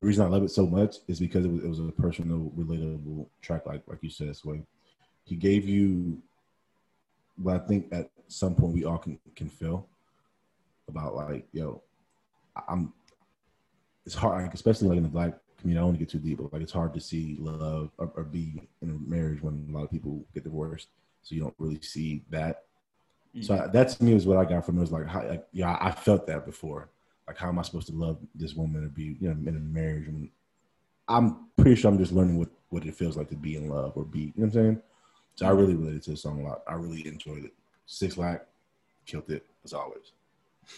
[0.00, 2.50] the reason I love it so much is because it was, it was a personal,
[2.56, 4.62] relatable track, like like you said, Sway.
[5.24, 6.20] He gave you
[7.36, 9.86] what I think at some point we all can can feel
[10.88, 11.82] about like, yo,
[12.66, 12.92] I'm.
[14.06, 15.78] It's hard, like, especially like in the black community.
[15.78, 18.12] I don't want to get too deep, but like it's hard to see love or,
[18.14, 20.88] or be in a marriage when a lot of people get divorced,
[21.22, 22.64] so you don't really see that.
[23.40, 24.82] So I, that to me was what I got from it.
[24.82, 26.88] Was like, how, like, yeah, I felt that before.
[27.26, 29.60] Like, how am I supposed to love this woman or be, you know, in a
[29.60, 30.06] marriage?
[30.06, 30.28] And
[31.08, 33.92] I'm pretty sure I'm just learning what what it feels like to be in love
[33.96, 34.82] or be, you know what I'm saying?
[35.34, 35.58] So I mm.
[35.58, 36.62] really related to the song a lot.
[36.68, 37.52] I really enjoyed it.
[37.86, 38.46] Six Lack
[39.06, 40.12] killed it as always.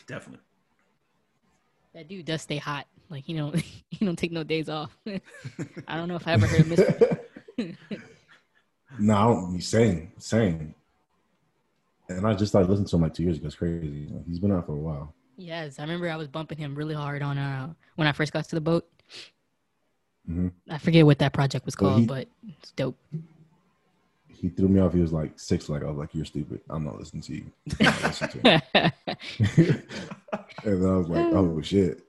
[0.06, 0.40] Definitely.
[1.94, 2.86] That dude does stay hot.
[3.09, 3.55] Like he don't
[3.90, 4.97] he don't take no days off.
[5.07, 7.75] I don't know if I ever heard him miss.
[8.99, 9.51] No.
[9.53, 10.75] He's saying, saying.
[12.09, 13.47] And I just started listening to him like two years ago.
[13.47, 14.09] It's crazy.
[14.27, 15.12] He's been out for a while.
[15.37, 18.45] Yes, I remember I was bumping him really hard on uh when I first got
[18.49, 18.88] to the boat.
[20.31, 20.53] Mhm.
[20.71, 22.97] I forget what that project was called, he- but it's dope.
[24.29, 24.92] He threw me off.
[24.92, 25.69] He was like six.
[25.69, 26.61] Like I was like, "You're stupid.
[26.69, 27.45] I'm not listening to you."
[27.81, 28.92] Listening to
[29.53, 32.06] and then I was like, "Oh shit,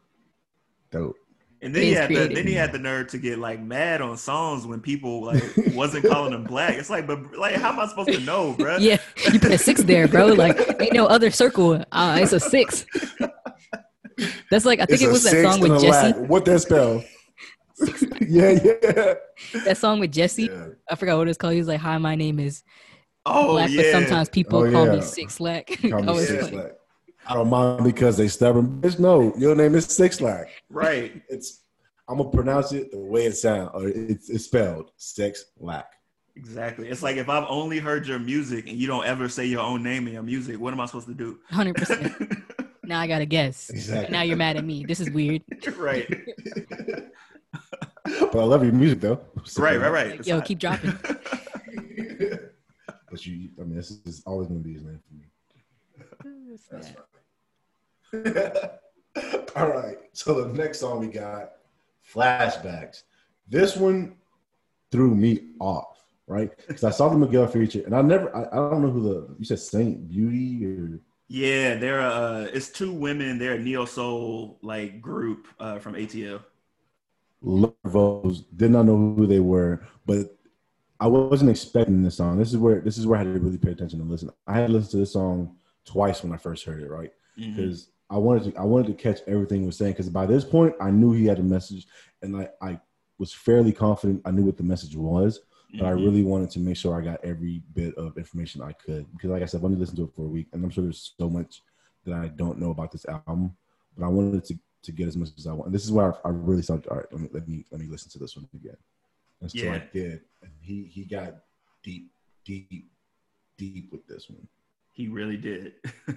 [0.92, 1.16] dope."
[1.60, 4.00] And then he Being had the, then he had the nerve to get like mad
[4.00, 6.76] on songs when people like wasn't calling him black.
[6.76, 8.78] It's like, but like, how am I supposed to know, bruh?
[8.80, 8.98] yeah,
[9.34, 10.28] you put a six there, bro.
[10.28, 11.84] Like ain't no other circle.
[11.92, 12.86] Uh, it's a six.
[14.52, 16.14] That's like I think It's it was that song with Jesse.
[16.20, 16.30] lack.
[16.30, 17.04] What that spell?
[18.22, 19.14] yeah, yeah.
[19.66, 20.44] That song with Jesse.
[20.46, 20.68] Yeah.
[20.90, 21.54] I forgot what it's called.
[21.54, 22.64] He was like, "Hi, my name is
[23.26, 23.82] Oh Black, yeah.
[23.82, 24.96] but sometimes people Oh, call yeah.
[24.96, 26.72] me Six Lack." Call me six like, lack.
[27.28, 28.80] I don't mind because they stubborn.
[28.82, 30.48] Bitch, no, your name is six lack.
[30.70, 31.22] right.
[31.30, 31.64] It's
[32.10, 35.92] I'm gonna pronounce it the way it sounds, or it's, it's spelled six lack.
[36.38, 36.88] Exactly.
[36.88, 39.84] It's like if I've only heard your music and you don't ever say your own
[39.84, 41.40] name in your music, what am I supposed to do?
[41.50, 42.14] hundred percent.
[42.84, 43.70] Now I gotta guess.
[43.70, 44.14] Exactly.
[44.14, 44.86] Now you're mad at me.
[44.86, 45.42] This is weird.
[45.76, 46.08] right.
[48.06, 49.20] But I love your music though.
[49.44, 49.78] So- Right.
[49.78, 49.92] Right.
[49.92, 50.12] Right.
[50.20, 50.94] Like, yo, not- keep dropping.
[53.10, 55.26] But you, I mean, this is always gonna be his name for me.
[56.72, 56.96] That's fine.
[59.56, 59.98] All right.
[60.14, 61.54] So the next song we got,
[62.14, 63.04] flashbacks.
[63.50, 64.16] This one
[64.92, 66.52] threw me off, right?
[66.68, 69.36] Because I saw the Miguel feature, and I never, I, I don't know who the
[69.40, 74.60] you said Saint Beauty or Yeah, they're uh it's two women, they're a neo soul
[74.62, 76.42] like group uh from ATL.
[77.44, 78.46] Lervos.
[78.56, 80.38] Did not know who they were, but
[81.00, 82.38] I wasn't expecting this song.
[82.38, 84.30] This is where this is where I had to really pay attention and listen.
[84.48, 87.12] I had listened to this song twice when I first heard it, right?
[87.56, 90.46] Because I wanted to I wanted to catch everything he was saying because by this
[90.46, 91.88] point I knew he had a message
[92.22, 92.80] and I, I
[93.18, 95.42] was fairly confident I knew what the message was,
[95.78, 96.06] but I Mhm.
[96.06, 99.44] really wanted to make sure I got every bit of information I could because like
[99.44, 101.30] I said, I've only listened to it for a week and I'm sure there's so
[101.30, 101.62] much
[102.06, 103.56] that I don't know about this album,
[103.98, 105.66] but I wanted to to get as much as I want.
[105.68, 106.88] And this is where I, I really started.
[106.88, 108.78] All right, let me let me let me listen to this one again.
[109.42, 111.44] And so I did, and he he got
[111.84, 112.12] deep,
[112.46, 112.90] deep,
[113.58, 114.48] deep with this one.
[114.94, 115.74] He really did.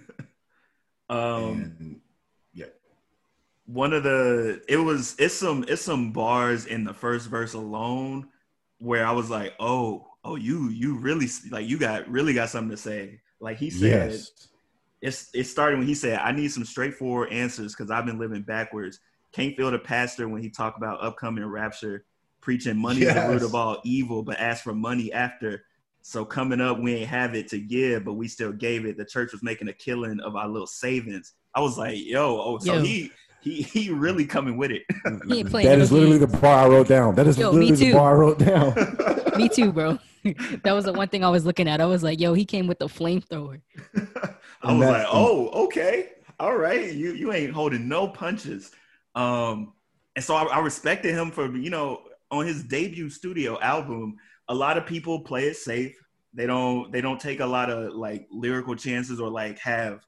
[1.11, 2.01] um and
[2.55, 2.67] yeah,
[3.67, 8.29] one of the it was it's some it's some bars in the first verse alone
[8.79, 12.71] where I was like, oh, oh, you you really like you got really got something
[12.71, 13.21] to say.
[13.41, 14.49] Like he said, yes.
[15.01, 18.43] it's it started when he said, I need some straightforward answers because I've been living
[18.43, 19.01] backwards.
[19.33, 22.05] Can't feel the pastor when he talk about upcoming rapture,
[22.41, 25.65] preaching money is the root of all evil, but ask for money after.
[26.03, 28.97] So coming up, we ain't have it to give, but we still gave it.
[28.97, 31.35] The church was making a killing of our little savings.
[31.55, 32.81] I was like, yo, oh, so Yo.
[32.81, 33.11] he
[33.41, 34.83] he he really coming with it.
[35.29, 37.15] He ain't playing That no is literally the bar I wrote down.
[37.15, 38.75] That is Yo, literally the bar I wrote down.
[39.37, 39.99] Me too, bro.
[40.65, 41.81] that was the one thing I was looking at.
[41.81, 43.61] I was like, yo, he came with the flamethrower.
[43.97, 46.93] I And was like, oh, okay, all right.
[46.93, 48.71] You you ain't holding no punches.
[49.15, 49.73] Um,
[50.17, 54.17] and so I, I respected him for you know on his debut studio album.
[54.51, 55.97] A lot of people play it safe.
[56.35, 60.01] They don't they don't take a lot of like lyrical chances or like have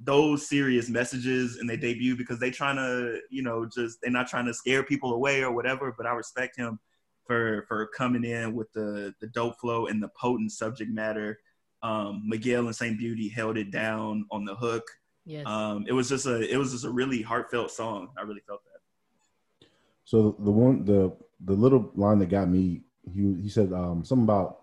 [0.00, 4.28] those serious messages in their debut because they trying to you know just they're not
[4.28, 5.94] trying to scare people away or whatever.
[5.96, 6.80] But I respect him
[7.24, 11.38] for for coming in with the the dope flow and the potent subject matter
[11.84, 14.84] um, Miguel and Saint Beauty held it down on the hook.
[15.26, 15.46] Yes.
[15.46, 18.08] Um, it was just a it was just a really heartfelt song.
[18.18, 19.68] I really felt that.
[20.04, 24.24] So the one the the little line that got me, he he said um, something
[24.24, 24.60] about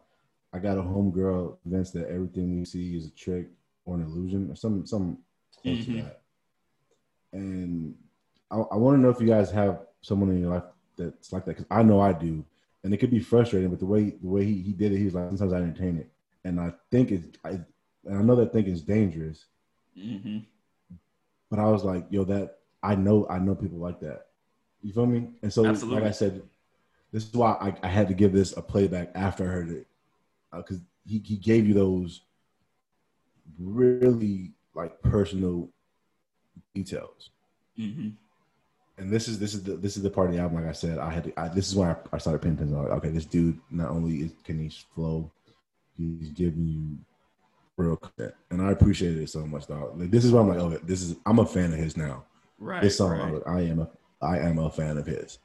[0.54, 3.47] I got a homegirl convinced that everything we see is a trick
[3.86, 5.17] or an illusion or some some
[5.62, 6.04] close to Mhm.
[6.04, 6.21] that.
[7.34, 7.95] And
[8.49, 10.63] I, I want to know if you guys have someone in your life
[10.97, 12.43] that's like that because I know I do,
[12.84, 13.69] and it could be frustrating.
[13.69, 15.97] But the way the way he, he did it, he was like sometimes I entertain
[15.97, 16.12] it,
[16.43, 17.51] and I think it's I
[18.06, 19.45] and I know that thinking is dangerous.
[19.97, 20.39] Mm-hmm.
[21.49, 24.28] But I was like, yo, that I know I know people like that.
[24.82, 25.30] You feel me?
[25.43, 26.01] And so, Absolutely.
[26.01, 26.41] like I said,
[27.12, 29.88] this is why I, I had to give this a playback after I heard it,
[30.55, 32.22] because he he gave you those
[33.59, 35.70] really like personal
[36.74, 37.30] details.
[37.78, 38.09] Mm-hmm.
[38.97, 40.57] And this is this is the this is the part of the album.
[40.57, 41.39] Like I said, I had to.
[41.39, 42.78] I, this is why I, I started paying attention.
[42.78, 45.32] Like, okay, this dude not only is, can he flow,
[45.97, 46.97] he's giving you
[47.78, 49.99] real content, and I appreciated it so much, dog.
[49.99, 51.16] Like this is why I'm like, oh, this is.
[51.26, 52.26] I'm a fan of his now.
[52.59, 52.84] Right.
[52.84, 53.41] this song, right.
[53.47, 53.89] I, I am a
[54.22, 55.39] I am a fan of his.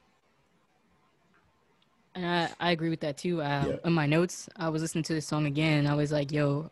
[2.16, 3.42] And I, I agree with that too.
[3.42, 3.76] Uh, Yeah.
[3.84, 5.80] In my notes, I was listening to this song again.
[5.80, 6.70] And I was like, yo,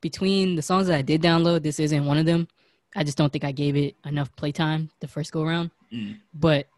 [0.00, 2.46] between the songs that I did download, this isn't one of them.
[2.94, 5.70] I just don't think I gave it enough playtime the first go around.
[5.92, 6.18] Mm.
[6.32, 6.68] But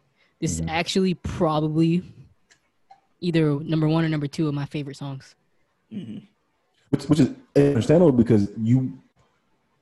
[0.41, 0.69] this is Mhm.
[0.69, 2.03] actually probably
[3.21, 5.35] either number one or number two of my favorite songs.
[5.91, 6.17] hmm
[6.91, 8.97] which, which is understandable because you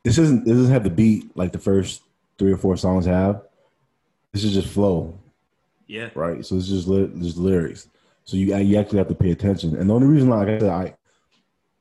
[0.04, 2.02] this isn't this doesn't have the beat like the first
[2.38, 3.42] three or four songs have.
[4.34, 5.18] This is just flow,
[5.88, 6.10] Yeah.
[6.16, 6.46] right?
[6.46, 7.88] So it's just ly- just lyrics.
[8.28, 9.76] So you you actually have to pay attention.
[9.78, 10.94] And the only reason, like I said, I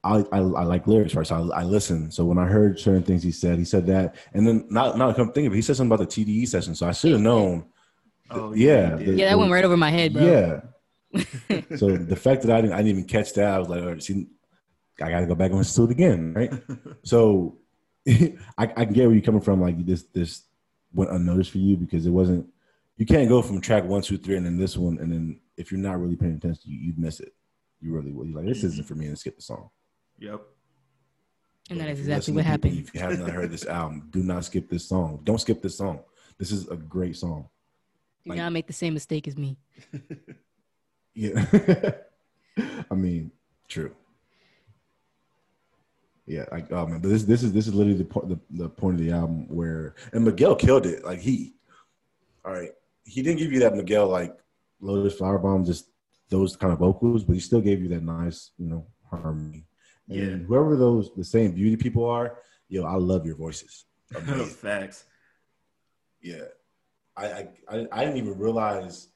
[0.04, 1.30] I I, I like lyrics, first.
[1.30, 2.08] So I, I listen.
[2.12, 5.16] So when I heard certain things he said, he said that, and then not not
[5.16, 6.76] come think of it, he said something about the TDE session.
[6.76, 7.66] So I should have known.
[8.30, 9.06] Oh Yeah, you did.
[9.14, 10.22] the- Yeah, that went right over my head, bro.
[10.22, 10.60] Yeah.
[11.76, 13.88] so the fact that I didn't I didn't even catch that, I was like, all
[13.88, 14.28] right, see,
[15.02, 16.52] I got to go back and listen to it again, right?
[17.02, 17.58] so
[18.08, 19.60] I, I can get where you're coming from.
[19.60, 20.42] Like this, this
[20.94, 22.46] went unnoticed for you because it wasn't.
[22.98, 25.70] You can't go from track one, two, three, and then this one, and then if
[25.70, 27.32] you're not really paying attention, you, you'd miss it.
[27.80, 28.28] You really would.
[28.28, 28.86] You're like, this isn't mm-hmm.
[28.86, 29.70] for me, and skip the song.
[30.18, 30.40] Yep.
[31.70, 32.78] And that But is exactly what to people, happened.
[32.78, 35.20] If you have not heard this album, do not skip this song.
[35.24, 36.00] Don't skip this song.
[36.38, 37.48] This is a great song.
[38.24, 39.56] Do like- not make the same mistake as me.
[41.16, 41.46] Yeah.
[42.90, 43.32] I mean,
[43.68, 43.94] true.
[46.26, 48.68] Yeah, like oh man, but this this is this is literally the point the, the
[48.68, 51.04] point of the album where and Miguel killed it.
[51.04, 51.54] Like he,
[52.44, 52.72] all right,
[53.04, 54.36] he didn't give you that Miguel like
[54.80, 55.90] Lotus Flower Bomb, just
[56.28, 59.64] those kind of vocals, but he still gave you that nice, you know, harmony.
[60.08, 60.46] And Yeah.
[60.46, 63.84] whoever those the Saint Beauty people are, yo, I love your voices.
[64.12, 65.04] Facts.
[66.20, 66.44] Yeah,
[67.16, 69.08] I, I I I didn't even realize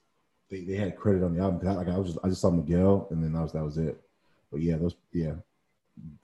[0.51, 1.61] they, they had credit on the album.
[1.61, 3.65] 'cause I, like I was just I just saw Miguel, and then that was that
[3.65, 4.01] was it.
[4.51, 5.35] But yeah, those yeah,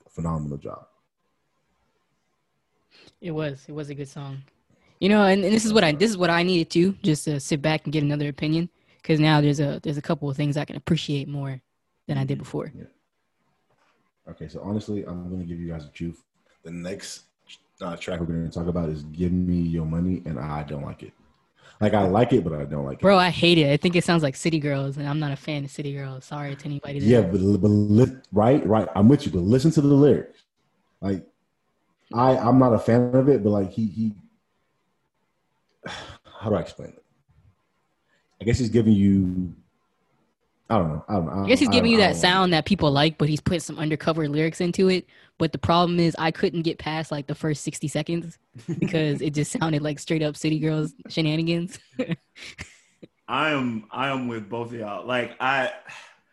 [0.09, 0.85] phenomenal job.
[3.21, 3.65] It was.
[3.67, 4.43] It was a good song.
[4.99, 7.25] You know, and, and this is what I this is what I needed to just
[7.25, 8.69] to sit back and get another opinion
[9.07, 11.61] because now there's a there's a couple of things I can appreciate more
[12.09, 12.73] than I did before.
[12.77, 12.83] Yeah.
[14.29, 16.21] Okay, so honestly, I'm gonna give you guys the truth.
[16.63, 17.23] The next
[17.79, 21.03] uh, track we're gonna talk about is "Give Me Your Money," and I don't like
[21.03, 21.13] it.
[21.79, 23.01] Like I like it, but I don't like it.
[23.01, 23.71] Bro, I hate it.
[23.71, 26.25] I think it sounds like City Girls, and I'm not a fan of City Girls.
[26.25, 26.99] Sorry to anybody.
[26.99, 28.89] That Yeah, but, but li- right, right.
[28.93, 30.43] I'm with you, but listen to the lyrics.
[30.99, 31.25] Like,
[32.13, 34.15] I I'm not a fan of it, but like he he.
[36.41, 37.03] How do I explain it?
[38.41, 39.53] I guess he's giving you.
[40.69, 41.05] I don't know.
[41.07, 41.43] I don't know.
[41.45, 43.79] I guess he's giving don't- you that sound that people like, but he's putting some
[43.79, 45.07] undercover lyrics into it.
[45.37, 48.37] But the problem is, I couldn't get past like the first 60 seconds
[48.79, 51.79] because it just sounded like straight up City Girls shenanigans.
[53.27, 55.05] I am I am with both of y'all.
[55.05, 55.71] Like I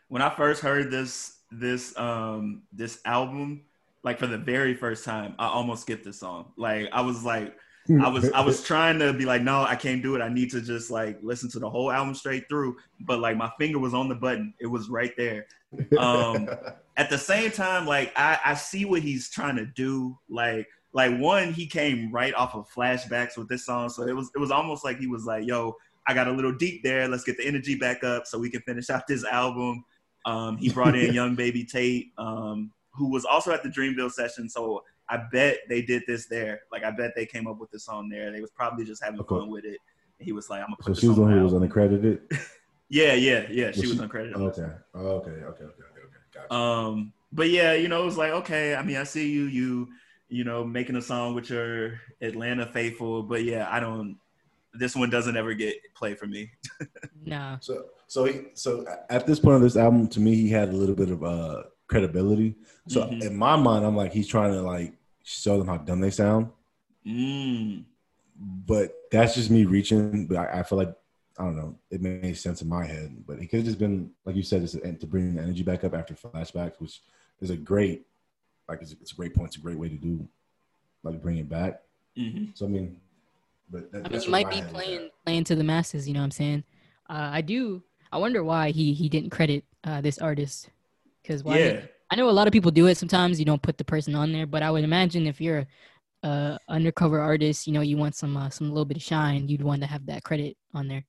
[0.09, 3.63] when I first heard this this um this album,
[4.03, 6.53] like for the very first time, I almost skipped this song.
[6.57, 7.57] Like I was like
[8.03, 10.22] I was I was trying to be like, no, I can't do it.
[10.22, 12.76] I need to just like listen to the whole album straight through.
[13.01, 14.55] But like my finger was on the button.
[14.59, 15.47] It was right there.
[15.99, 16.49] Um
[16.97, 20.18] at the same time, like I, I see what he's trying to do.
[20.30, 23.91] Like like one, he came right off of flashbacks with this song.
[23.91, 25.76] So it was it was almost like he was like, yo,
[26.07, 27.07] I got a little deep there.
[27.07, 29.85] Let's get the energy back up so we can finish out this album.
[30.24, 34.49] Um, he brought in young baby Tate, um, who was also at the Dreamville session.
[34.49, 36.61] So I bet they did this there.
[36.73, 38.33] Like I bet they came up with this song there.
[38.33, 39.37] They was probably just having Okay.
[39.39, 39.79] fun with it.
[40.19, 41.45] And he was like, I'm gonna put So this she was on the one who
[41.45, 41.69] was album.
[41.69, 42.21] uncredited.
[42.91, 43.73] Yeah, yeah, yeah.
[43.73, 44.35] She Was was she- uncredited.
[44.35, 44.63] Okay.
[44.63, 44.71] Okay.
[44.95, 45.31] Okay.
[45.31, 45.31] Okay.
[45.41, 45.65] Okay.
[45.65, 46.19] Okay.
[46.35, 46.53] Gotcha.
[46.55, 49.89] um, but yeah, you know, it was like, okay, I mean, I see you, you,
[50.29, 54.19] you know, making a song with your Atlanta faithful, but yeah, I don't.
[54.75, 56.51] This one doesn't ever get played for me.
[57.25, 57.57] nah.
[57.61, 60.73] So so he, so at this point of this album, to me, he had a
[60.73, 62.57] little bit of uh credibility.
[62.89, 63.22] So Mhm.
[63.22, 66.51] in my mind, I'm like, he's trying to like show them how dumb they sound.
[67.07, 67.85] Mm.
[68.37, 70.26] But that's just me reaching.
[70.26, 70.95] But I, I feel like
[71.39, 71.78] I don't know.
[71.91, 73.24] It made sense in my head.
[73.26, 75.85] But he could have just been like you said, just to bring the energy back
[75.85, 77.01] up after flashbacks, which
[77.41, 78.07] is a great
[78.68, 79.49] like it's a, it's a great point.
[79.49, 80.26] It's a great way to do
[81.03, 81.82] like bring it back.
[82.16, 83.01] hmm So I mean,
[83.70, 85.24] but that, I mean, that's he might be playing at.
[85.24, 86.09] playing to the masses.
[86.09, 86.64] You know what I'm saying?
[87.09, 87.82] Uh, I do.
[88.11, 90.70] I wonder why he he didn't credit uh, this artist.
[91.25, 91.59] Because why?
[91.59, 92.97] Yeah, I know a lot of people do it.
[92.99, 95.66] Sometimes you don't put the person on there, but I would imagine if you're
[96.25, 99.49] a uh, undercover artist, you know, you want some uh, some little bit of shine,
[99.49, 101.05] you'd want to have that credit on there.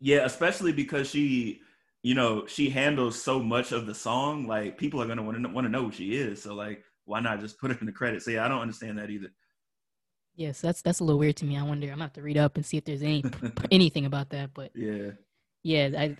[0.00, 1.62] yeah, especially because she,
[2.02, 4.46] you know, she handles so much of the song.
[4.46, 6.42] Like people are gonna want to want to know who she is.
[6.42, 8.24] So like, why not just put her in the credits?
[8.26, 9.28] So yeah, I don't understand that either.
[10.36, 11.56] Yes, that's that's a little weird to me.
[11.58, 11.86] I wonder.
[11.88, 13.24] I'm gonna have to read up and see if there's any
[13.70, 14.54] anything about that.
[14.54, 15.12] But Yeah.
[15.62, 16.16] yeah, I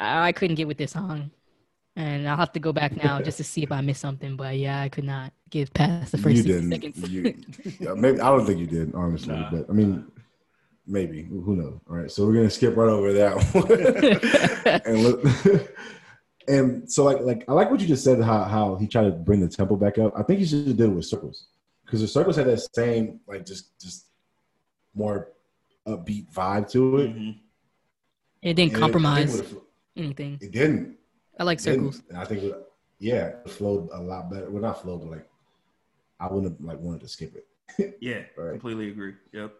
[0.00, 1.30] I couldn't get with this song,
[1.96, 4.36] and I'll have to go back now just to see if I missed something.
[4.36, 6.70] But yeah, I could not get past the first you didn't.
[6.72, 7.10] seconds.
[7.10, 7.34] You,
[7.80, 9.34] yeah, maybe I don't think you did, honestly.
[9.34, 9.50] Nah.
[9.50, 10.04] but I mean,
[10.86, 11.80] maybe who knows?
[11.88, 14.80] All right, so we're gonna skip right over that one.
[14.86, 15.68] and look,
[16.48, 19.10] and so like like I like what you just said how how he tried to
[19.10, 20.12] bring the tempo back up.
[20.16, 21.46] I think he should have did it with circles
[21.84, 24.06] because the circles had that same like just just
[24.94, 25.32] more
[25.86, 27.14] upbeat vibe to it.
[27.14, 27.30] Mm-hmm.
[28.42, 29.62] It didn't And compromise It, I think
[29.96, 30.38] anything.
[30.40, 30.96] it didn't.
[31.38, 32.02] I like circles.
[32.08, 32.54] And I think it,
[32.98, 34.50] yeah, it flowed a lot better.
[34.50, 35.28] Well, not flowed, but like
[36.20, 37.46] I wouldn't have like wanted to skip it.
[38.00, 38.50] Yeah, Right.
[38.52, 39.14] completely agree.
[39.32, 39.52] Yep.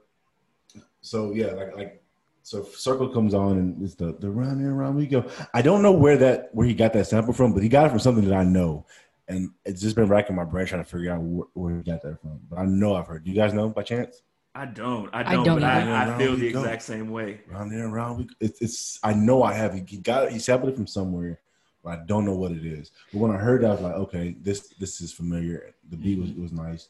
[1.01, 2.03] So yeah, like like
[2.43, 5.29] so circle comes on and it's the the round and round we go.
[5.55, 7.91] I don't know where that where he got that sample from, but he got it
[7.91, 8.87] from something that I know,
[9.29, 12.03] and it's just been racking my brain trying to figure out where, where he got
[12.03, 12.41] that from.
[12.49, 13.25] But I know I've heard.
[13.25, 14.23] Do you guys know by chance?
[14.55, 15.11] I don't.
[15.13, 15.45] I I don't.
[15.45, 15.65] don't but.
[15.69, 16.61] I, I feel the we go.
[16.61, 17.41] exact same way.
[17.49, 18.29] Round and round we.
[18.41, 18.99] It's it's.
[19.03, 19.75] I know I have.
[19.75, 20.33] He, he got it.
[20.33, 21.46] He sampled it from somewhere, but
[21.93, 22.91] I don't know what it is.
[23.13, 25.75] But when I heard that, I was like, okay, this this is familiar.
[25.91, 26.89] The beat was was nice,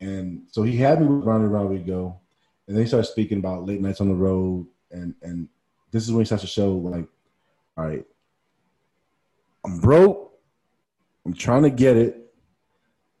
[0.00, 2.18] and so he had me with and go,
[2.66, 5.48] and then he started speaking about late nights on the road, and and
[5.90, 7.06] this is when he starts to show like,
[7.76, 8.04] all right,
[9.64, 10.32] I'm broke,
[11.26, 12.18] I'm trying to get it.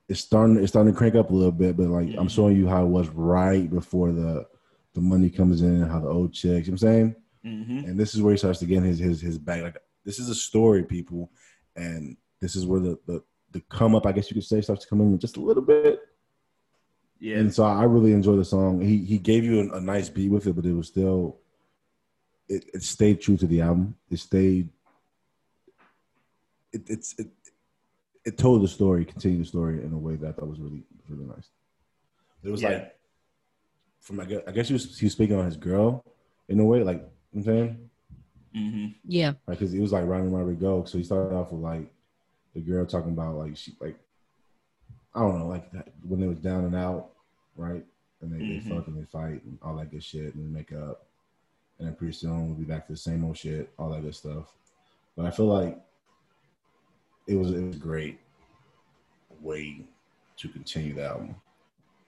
[0.08, 0.56] It's starting.
[0.56, 2.88] It's starting to crank up a little bit, but like I'm showing you how it
[2.88, 4.46] was right before the
[4.94, 6.66] the money comes in, how the old chicks.
[6.66, 7.16] You know what I'm saying.
[7.44, 7.78] Mm-hmm.
[7.90, 9.62] And this is where he starts to get his his his bag.
[9.62, 11.30] Like this is a story, people,
[11.76, 13.22] and this is where the the
[13.52, 15.62] the come up, I guess you could say, starts to come in just a little
[15.62, 16.00] bit.
[17.20, 17.36] Yeah.
[17.38, 18.80] And so I really enjoy the song.
[18.80, 21.38] He he gave you a, a nice beat with it, but it was still
[22.48, 23.94] it, it stayed true to the album.
[24.10, 24.70] It stayed.
[26.72, 27.28] It, it's it,
[28.24, 30.82] it told the story, continued the story in a way that I thought was really
[31.08, 31.50] really nice.
[32.42, 32.68] It was Yeah.
[32.70, 32.96] like
[34.00, 36.04] from I guess, I guess he was he was speaking on his girl
[36.48, 37.90] in a way, like you know what I'm saying.
[38.56, 38.86] Mm-hmm.
[39.06, 39.32] Yeah.
[39.46, 40.84] Like, cause it was like round and round go.
[40.84, 41.86] So he started off with like
[42.54, 43.96] the girl talking about like she like
[45.14, 47.10] I don't know like that, when they was down and out,
[47.56, 47.84] right?
[48.20, 48.64] And they, Mhm.
[48.64, 51.06] they fuck and they fight and all that good shit and they make up.
[51.78, 54.14] And then pretty soon we'll be back to the same old shit, all that good
[54.14, 54.54] stuff.
[55.16, 55.78] But I feel like
[57.26, 58.18] it was it was a great
[59.40, 59.84] way
[60.36, 61.34] to continue the album.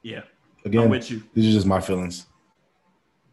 [0.03, 0.23] Yeah.
[0.65, 1.23] Again, I'm with you.
[1.35, 2.27] these are just my feelings.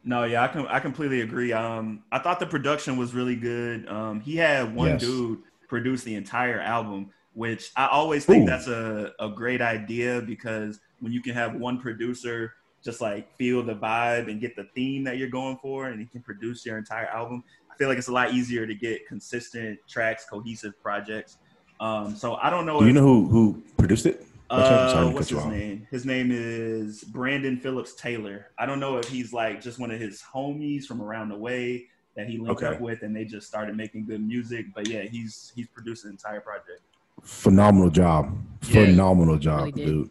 [0.03, 1.53] No, yeah, I can I completely agree.
[1.53, 3.87] Um, I thought the production was really good.
[3.87, 5.01] Um, he had one Yes.
[5.01, 8.47] dude produce the entire album, which I always think Ooh.
[8.47, 13.61] that's a, a great idea because when you can have one producer just like feel
[13.61, 16.79] the vibe and get the theme that you're going for, and he can produce your
[16.79, 21.37] entire album, I feel like it's a lot easier to get consistent tracks, cohesive projects.
[21.79, 22.79] Um, so I don't know.
[22.79, 24.25] Do you know who who produced it?
[24.51, 24.91] By chance?
[24.91, 25.51] Sorry uh, what's his off.
[25.51, 25.87] name?
[25.89, 28.47] His name is Brandon Phillips Taylor.
[28.59, 31.85] I don't know if he's like just one of his homies from around the way
[32.15, 32.75] that he linked Okay.
[32.75, 34.65] up with, and they just started making good music.
[34.75, 36.81] But yeah, he's he's produced an entire project.
[37.23, 38.37] Phenomenal job.
[38.63, 38.85] Yeah.
[38.85, 40.09] Phenomenal job, Really dude.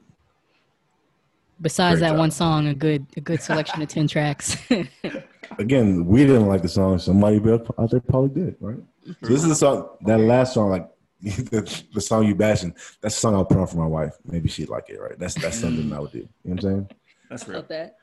[1.60, 2.18] Besides Great that job.
[2.20, 4.56] one song, a good a good selection of ten tracks.
[5.58, 6.98] Again, we didn't like the song.
[6.98, 8.78] Somebody out there probably did, right?
[9.04, 9.88] So this is the song.
[10.06, 10.88] That last song, like
[11.50, 12.72] the, the song you bashing.
[13.00, 14.14] That's the song I'll put on for my wife.
[14.24, 15.18] Maybe she'd like it, right?
[15.18, 16.18] That's that's something I would do.
[16.18, 16.90] You know what I'm saying?
[17.28, 17.58] That's real.
[17.58, 17.96] About that.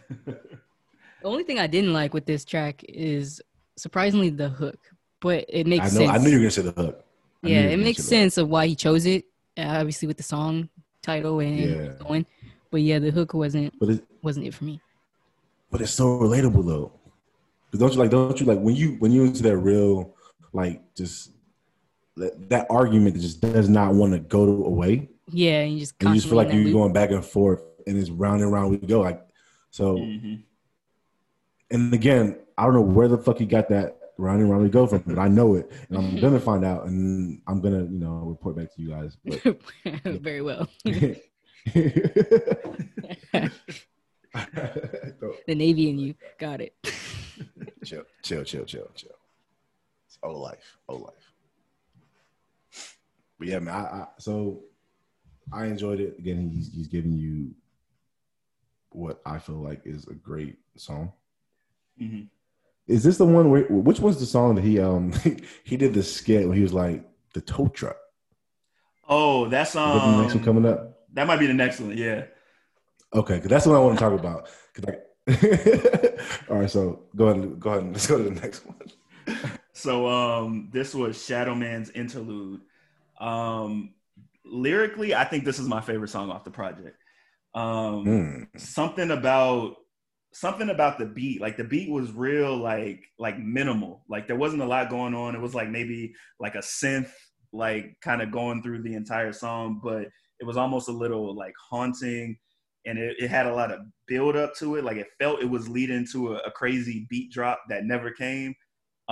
[0.26, 0.38] the
[1.24, 3.40] only thing I didn't like with this track is
[3.76, 4.78] surprisingly the hook,
[5.20, 5.98] but it makes I makes know.
[6.06, 6.10] sense.
[6.10, 7.04] I knew you were gonna say the hook.
[7.44, 9.24] I yeah, it makes sense of why he chose it.
[9.58, 10.68] Uh, obviously, with the song
[11.02, 11.92] title and Yeah.
[12.06, 12.26] going,
[12.70, 14.80] but yeah, the hook wasn't But it, wasn't it for me.
[15.70, 16.92] but it's so relatable though.
[17.70, 18.10] 'Cause don't you like?
[18.10, 20.14] Don't you like when you when you into that real
[20.52, 21.31] like just
[22.16, 25.08] that, that argument that just does not want to go away.
[25.28, 27.24] Yeah, and you just and you just feel like you're in that going back and
[27.24, 29.00] forth, and it's round and round we go.
[29.00, 29.22] Like
[29.70, 30.34] so, hmm
[31.72, 34.68] and again, I don't know where the fuck he got that round and round we
[34.68, 37.98] go from, but I know it, and I'm gonna find out, and I'm gonna you
[37.98, 39.16] know report back to you guys.
[39.24, 39.56] But.
[40.20, 40.68] Very well.
[40.84, 41.20] the
[45.48, 46.74] Navy and you got it.
[47.84, 49.10] chill, chill, chill, chill, chill.
[50.06, 51.21] It's old life, old life.
[53.42, 53.74] But yeah, man.
[53.74, 54.62] I, I, so
[55.52, 56.14] I enjoyed it.
[56.16, 57.50] Again, he's he's giving you
[58.90, 61.12] what I feel like is a great song.
[61.98, 62.20] hmm
[62.86, 63.64] Is this the one where?
[63.64, 65.12] Which one's the song that he um
[65.64, 67.96] he did the skit when he was like the tow truck?
[69.08, 70.44] Oh, that's Is that the next one um.
[70.44, 71.00] coming up?
[71.14, 71.98] That might be the next one.
[71.98, 72.26] Yeah.
[73.12, 74.48] Okay, 'cause that's what I want to talk about.
[74.86, 74.98] I,
[76.48, 77.92] all right, so go ahead, go ahead.
[77.92, 78.76] Let's go to the next one.
[79.74, 82.60] So um this was Shadow Man's interlude.
[83.22, 83.94] Um
[84.44, 86.96] lyrically, I think this is my favorite song off the project.
[87.54, 88.58] Um Hmm.
[88.58, 89.76] something about
[90.34, 94.62] something about the beat like the beat was real like like minimal like there wasn't
[94.62, 97.12] a lot going on it was like maybe like a synth
[97.52, 100.08] like kind of going through the entire song but
[100.40, 102.34] it was almost a little like haunting
[102.86, 104.84] and it, it, had a lot of build up to it.
[104.84, 108.54] Like it felt it was leading to a, a crazy beat drop that never came.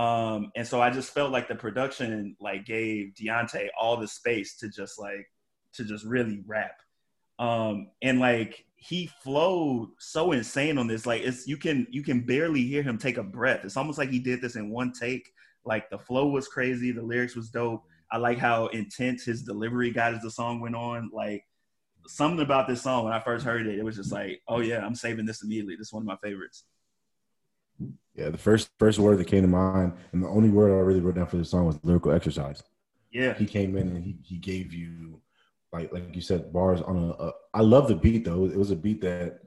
[0.01, 4.57] Um, and so I just felt like the production like gave Deante' all the space
[4.59, 5.29] to just like
[5.75, 6.81] to just really rap.
[7.39, 11.05] Um, and like he flowed so insane on this.
[11.05, 13.61] Like it's you can you can barely hear him take a breath.
[13.63, 15.29] It's almost like he did this in one take.
[15.67, 17.85] Like the flow was crazy, the lyrics was dope.
[18.11, 21.11] I like how intense his delivery got as the song went on.
[21.13, 21.45] Like
[22.07, 24.79] something about this song when I first heard it, it was just like, oh yeah,
[24.79, 25.77] I'm saving this immediately.
[25.77, 26.65] This is one of my favorites.
[28.21, 31.01] Yeah, the first first word that came to mind, and the only word I really
[31.01, 32.63] wrote down for the song was lyrical exercise.
[33.11, 35.23] Yeah, he came in and he he gave you
[35.73, 37.25] like like you said bars on a.
[37.25, 38.45] a I love the beat though.
[38.45, 39.41] It was a beat that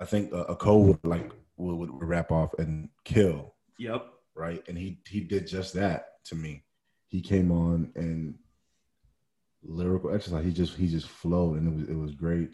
[0.00, 3.54] I think a, a Cole would like would, would rap off and kill.
[3.78, 4.06] Yep.
[4.34, 6.64] Right, and he he did just that to me.
[7.06, 8.34] He came on and
[9.62, 10.44] lyrical exercise.
[10.44, 12.50] He just he just flowed and it was it was great.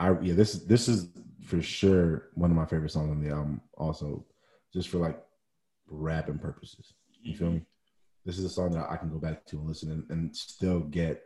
[0.00, 1.08] I yeah this this is
[1.44, 3.60] for sure one of my favorite songs on the album.
[3.76, 4.24] Also,
[4.72, 5.20] just for like
[5.88, 6.94] rapping purposes.
[7.22, 7.62] You feel me?
[8.24, 10.80] This is a song that I can go back to and listen and, and still
[10.80, 11.22] get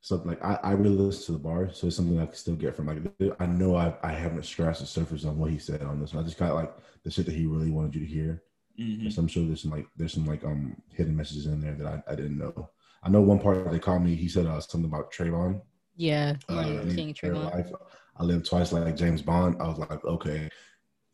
[0.00, 2.56] something like I, I really listen to the bars, so it's something I can still
[2.56, 2.98] get from like
[3.40, 6.12] I know I I haven't scratched the surface on what he said on this.
[6.12, 6.22] One.
[6.22, 6.72] I just got like
[7.02, 8.42] the shit that he really wanted you to hear.
[8.78, 9.08] Mm-hmm.
[9.08, 11.86] So I'm sure there's some like there's some like um hidden messages in there that
[11.86, 12.70] I, I didn't know.
[13.02, 14.14] I know one part they called me.
[14.14, 15.60] He said uh, something about Trayvon.
[15.96, 17.54] Yeah, uh, King Trayvon.
[17.54, 17.72] Life.
[18.16, 19.56] I lived twice like James Bond.
[19.60, 20.48] I was like, okay,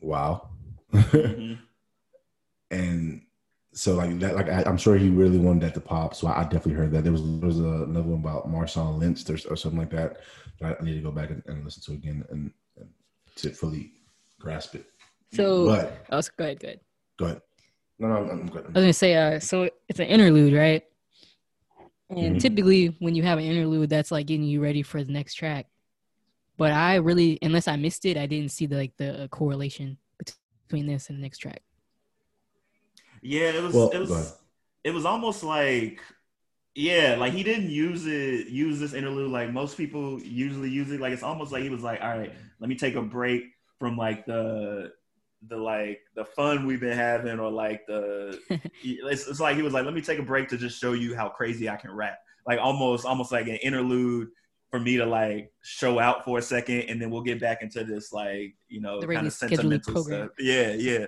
[0.01, 0.51] wow.
[0.93, 1.55] Mm-hmm.
[2.71, 3.23] and
[3.73, 6.15] so like that, like I, am sure he really wanted that to pop.
[6.15, 7.05] So I, I definitely heard that.
[7.05, 10.19] There was there was a, another one about Marshawn Lynch or, or something like that.
[10.63, 12.89] I need to go back and, and listen to again and, and,
[13.37, 13.93] to fully
[14.39, 14.85] grasp it.
[15.33, 16.81] So, but oh, go ahead, go ahead.
[17.19, 17.41] Go ahead.
[17.99, 18.65] No, no, I'm, I'm good.
[18.65, 20.83] I was gonna say, uh, so it's an interlude, right?
[22.11, 22.39] And mm-hmm.
[22.39, 25.67] typically, when you have an interlude, that's like getting you ready for the next track.
[26.61, 29.97] But I really, unless I missed it, I didn't see the like the uh, correlation
[30.69, 31.63] between this and the next track.
[33.23, 33.73] Yeah, it was.
[33.73, 34.37] Well, it was.
[34.85, 36.03] It was almost like,
[36.75, 41.01] yeah, like he didn't use it, use this interlude like most people usually use it.
[41.01, 43.45] Like it's almost like he was like, all right, let me take a break
[43.79, 44.93] from like the
[45.49, 48.39] the like the fun we've been having or like the
[48.85, 51.17] it's, it's like he was like let me take a break to just show you
[51.17, 54.29] how crazy i can rap like almost almost like an interlude
[54.71, 57.85] for me to like show out for a second and then we'll get back into
[57.85, 60.27] this like you know kind of sentimental program.
[60.27, 61.07] stuff yeah yeah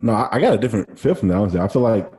[0.00, 2.12] no I, got a different feel from that i feel like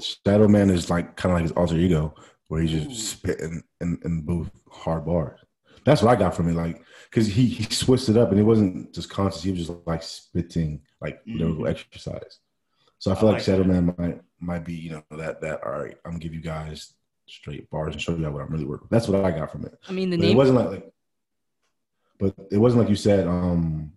[0.00, 2.14] shadow man is like kind of like his alter ego
[2.46, 2.94] where he's just Ooh.
[2.94, 5.40] spitting in, in both hard bars
[5.84, 8.44] that's what i got from it like because he, he switched it up and it
[8.44, 9.42] wasn't just conscious.
[9.42, 11.38] He was just like spitting like mm-hmm.
[11.38, 12.40] lyrical exercise.
[12.98, 15.64] So I feel I like, like Shadow Man might might be you know that that
[15.64, 15.96] all right.
[16.04, 16.94] I'm gonna give you guys
[17.28, 18.88] straight bars and show you what I'm really working.
[18.90, 19.78] That's what I got from it.
[19.88, 20.92] I mean, the but name it wasn't like, like,
[22.18, 23.26] but it wasn't like you said.
[23.26, 23.92] Um,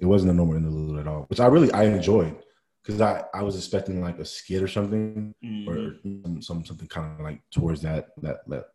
[0.00, 2.36] it wasn't a normal interlude at all, which I really I enjoyed
[2.82, 5.70] because I I was expecting like a skit or something mm-hmm.
[5.70, 8.66] or some, some something kind of like towards that that that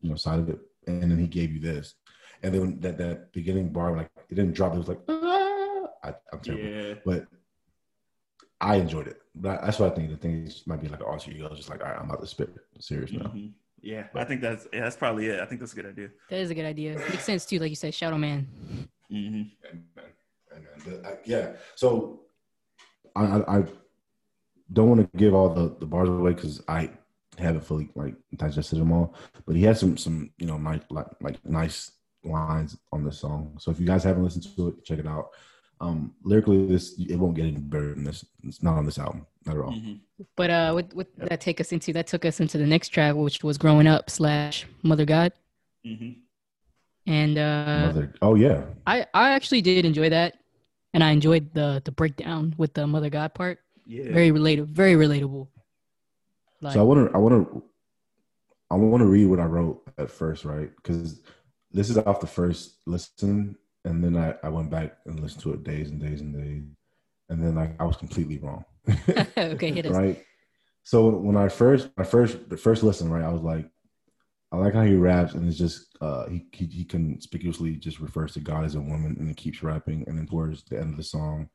[0.00, 1.94] you know side of it, and then he gave you this
[2.44, 4.74] and then that that beginning bar like it didn't drop.
[4.74, 5.86] It was like ah!
[6.04, 6.94] I, am terrible, yeah.
[7.04, 7.26] but
[8.60, 9.20] I enjoyed it.
[9.34, 10.10] But that's what I think.
[10.10, 12.20] The thing is, might be like an alter ego, just like all right, I'm about
[12.20, 13.24] to spit serious now.
[13.24, 13.48] Mm-hmm.
[13.82, 15.40] Yeah, but, I think that's yeah, that's probably it.
[15.40, 16.08] I think that's a good idea.
[16.30, 16.96] That is a good idea.
[17.10, 18.46] Makes sense too, like you said, Shadow Man.
[19.12, 19.42] Mm-hmm.
[19.66, 19.84] Amen.
[20.52, 21.04] Amen.
[21.04, 21.52] I, yeah.
[21.74, 22.20] So
[23.14, 23.64] I, I, I
[24.72, 26.90] don't want to give all the, the bars away because I
[27.38, 29.14] haven't fully like digested them all.
[29.46, 31.90] But he had some some you know nice like, like nice
[32.24, 33.56] lines on this song.
[33.58, 35.30] So if you guys haven't listened to it, check it out.
[35.80, 38.24] Um, lyrically, this it won't get any better than this.
[38.42, 39.72] It's not on this album, not at all.
[39.72, 39.94] Mm-hmm.
[40.36, 41.28] But uh, what what yep.
[41.28, 41.92] that take us into?
[41.92, 45.32] That took us into the next track, which was "Growing Up" slash "Mother God."
[45.86, 46.20] Mm-hmm.
[47.06, 50.38] And uh, Mother, oh yeah, I I actually did enjoy that,
[50.94, 53.58] and I enjoyed the the breakdown with the Mother God part.
[53.86, 55.48] Yeah, very relatable, very relatable.
[56.62, 57.62] Like, so I want to I want to
[58.70, 60.70] I want to read what I wrote at first, right?
[60.76, 61.20] Because
[61.70, 65.52] this is off the first listen, and then I, I went back and listened to
[65.52, 66.64] it days and days and days,
[67.28, 68.64] and then like I was completely wrong.
[69.36, 69.92] okay, hit us.
[69.92, 70.24] Right.
[70.82, 73.68] So when I first my first the first listen, right, I was like,
[74.52, 78.32] I like how he raps, and it's just uh, he, he he conspicuously just refers
[78.34, 80.96] to God as a woman, and he keeps rapping, and then towards the end of
[80.96, 81.48] the song,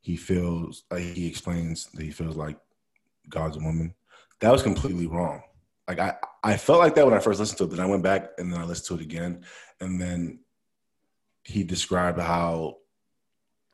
[0.00, 2.58] he feels like he explains that he feels like
[3.28, 3.94] God's a woman.
[4.40, 5.42] That was completely wrong.
[5.86, 8.02] Like I, I felt like that when I first listened to it, but I went
[8.02, 9.44] back and then I listened to it again,
[9.80, 10.38] and then
[11.44, 12.78] he described how,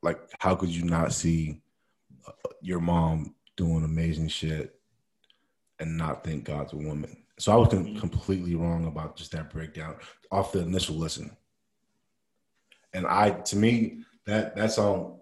[0.03, 1.61] like, how could you not see
[2.27, 4.79] uh, your mom doing amazing shit
[5.79, 7.25] and not think God's a woman?
[7.39, 9.97] So I was com- completely wrong about just that breakdown
[10.31, 11.37] off the initial listen.
[12.93, 15.21] And I, to me, that that song,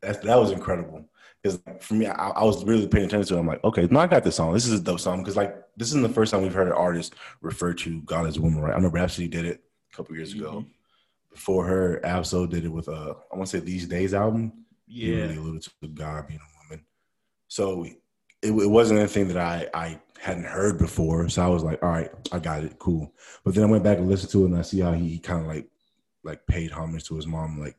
[0.00, 1.04] that that was incredible.
[1.42, 3.40] Because for me, I, I, was really paying attention to it.
[3.40, 4.52] I'm like, okay, no, I got this song.
[4.52, 5.20] This is a dope song.
[5.20, 8.36] Because like, this isn't the first time we've heard an artist refer to God as
[8.36, 8.76] a woman, right?
[8.76, 10.50] I know Rapsody did it a couple years ago.
[10.50, 10.68] Mm-hmm.
[11.30, 14.52] Before her, Ab-Soul did it with a I want to say These Days album.
[14.86, 16.84] Yeah, he really alluded to God being a woman.
[17.48, 17.96] So it,
[18.42, 21.28] it wasn't anything that I I hadn't heard before.
[21.28, 23.12] So I was like, all right, I got it, cool.
[23.44, 25.40] But then I went back and listened to it, and I see how he kind
[25.40, 25.68] of like
[26.22, 27.60] like paid homage to his mom.
[27.60, 27.76] Like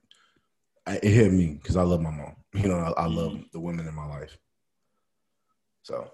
[0.85, 2.35] I, it hit me because I love my mom.
[2.53, 3.43] You know, I, I love mm-hmm.
[3.53, 4.37] the women in my life.
[5.83, 6.11] So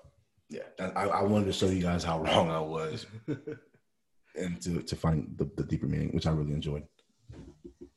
[0.50, 3.06] yeah, I, I wanted to show you guys how wrong I was,
[4.36, 6.84] and to to find the, the deeper meaning, which I really enjoyed.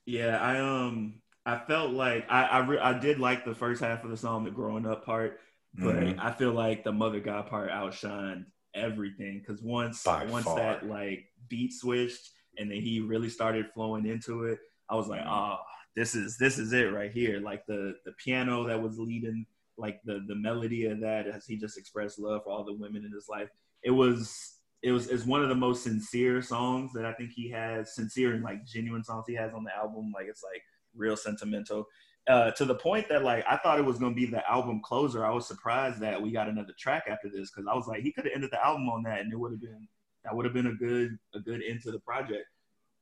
[0.07, 4.05] Yeah, I um I felt like I I, re- I did like the first half
[4.05, 5.41] of the song, the growing up part
[5.75, 6.21] but mm-hmm.
[6.21, 8.45] I feel like the mother god part outshined
[8.75, 10.57] everything because once By once far.
[10.57, 15.23] that like beat switched and then he really started flowing into it, I was like,
[15.25, 15.59] oh,
[15.95, 17.41] this is this is it right here.
[17.41, 19.47] Like the the piano that was leading,
[19.79, 23.05] like the the melody of that as he just expressed love for all the women
[23.05, 23.49] in his life.
[23.83, 27.49] It was it was it's one of the most sincere songs that I think he
[27.51, 30.13] has, sincere and like genuine songs he has on the album.
[30.15, 30.63] Like it's like
[30.95, 31.87] real sentimental
[32.29, 35.25] uh, to the point that like I thought it was gonna be the album closer.
[35.25, 38.13] I was surprised that we got another track after this because I was like he
[38.13, 39.89] could have ended the album on that and it would have been
[40.25, 42.47] that would have been a good a good end to the project.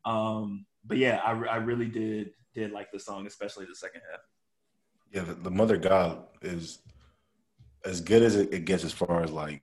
[0.04, 4.20] Um, but yeah, I, I really did did like the song, especially the second half.
[5.12, 6.80] Yeah, the, the Mother God is
[7.84, 9.62] as good as it, it gets as far as like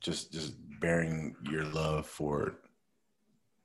[0.00, 0.54] just just
[0.84, 2.58] bearing your love for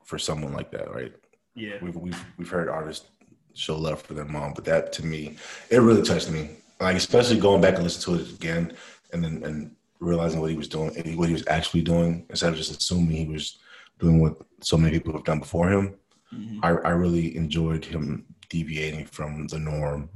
[0.05, 1.13] for someone like that, right?
[1.53, 3.09] Yeah, we've we've we've heard artists
[3.53, 4.53] show love for their mom.
[4.53, 5.35] But that to me,
[5.69, 6.51] it really touched me.
[6.79, 8.73] Like especially going back and listening to it again,
[9.11, 12.57] and then and realizing what he was doing, what he was actually doing, instead of
[12.57, 13.59] just assuming he was
[13.99, 15.95] doing what so many people have done before him.
[16.33, 16.63] Mm-hmm.
[16.63, 20.09] I, I really enjoyed him deviating from the norm,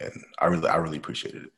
[0.00, 1.52] and I really I really appreciated it.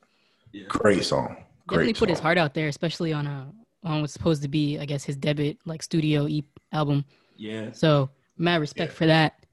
[0.53, 0.66] Yeah.
[0.68, 1.28] Great song.
[1.66, 1.99] Great Definitely song.
[2.01, 3.51] put his heart out there, especially on a
[3.85, 7.05] on what's supposed to be, I guess, his debut like studio e album.
[7.37, 7.72] Yeah.
[7.72, 8.97] So mad respect yeah.
[8.97, 9.47] for that.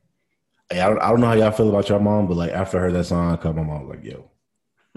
[0.71, 2.77] Hey, I don't, I don't know how y'all feel about your mom, but like after
[2.77, 4.29] I heard that song I come, my mom was like, "Yo,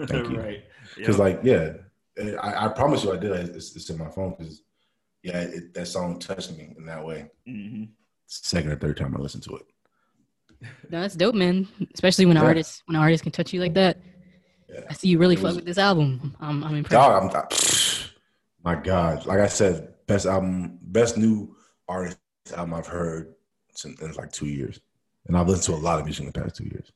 [0.05, 0.63] thank you," right?
[0.95, 1.19] Because yep.
[1.19, 1.73] like, yeah,
[2.41, 3.31] I, I, promise you, I did.
[3.31, 4.61] It's, it's in my phone because
[5.23, 7.31] yeah, it, that song touched me in that way.
[7.47, 7.85] Mm-hmm.
[8.27, 9.65] Second or third time I listened to it.
[10.89, 11.67] No, that's dope, man.
[11.93, 12.43] Especially when yeah.
[12.43, 13.97] artists when an artist can touch you like that.
[14.69, 14.79] Yeah.
[14.89, 16.37] I see you really fuck with this album.
[16.39, 16.91] I'm, I'm impressed.
[16.91, 18.02] Dog, I'm,
[18.63, 21.55] my God, like I said, best album, best new
[21.87, 22.17] artist
[22.55, 23.35] album I've heard
[23.73, 24.79] since in like two years.
[25.27, 26.91] And I've listened to a lot of music in the past two years.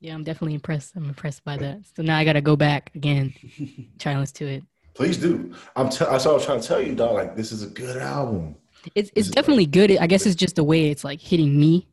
[0.00, 0.94] Yeah, I'm definitely impressed.
[0.96, 1.80] I'm impressed by that.
[1.96, 3.32] So now I got to go back again,
[3.98, 4.64] try to listen to it.
[4.94, 5.54] Please do.
[5.74, 5.88] I'm.
[5.88, 7.14] T- that's what I was trying to tell you, dog.
[7.14, 8.54] Like this is a good album.
[8.94, 9.96] It's it's definitely good.
[9.98, 11.88] I guess it's just the way it's like hitting me.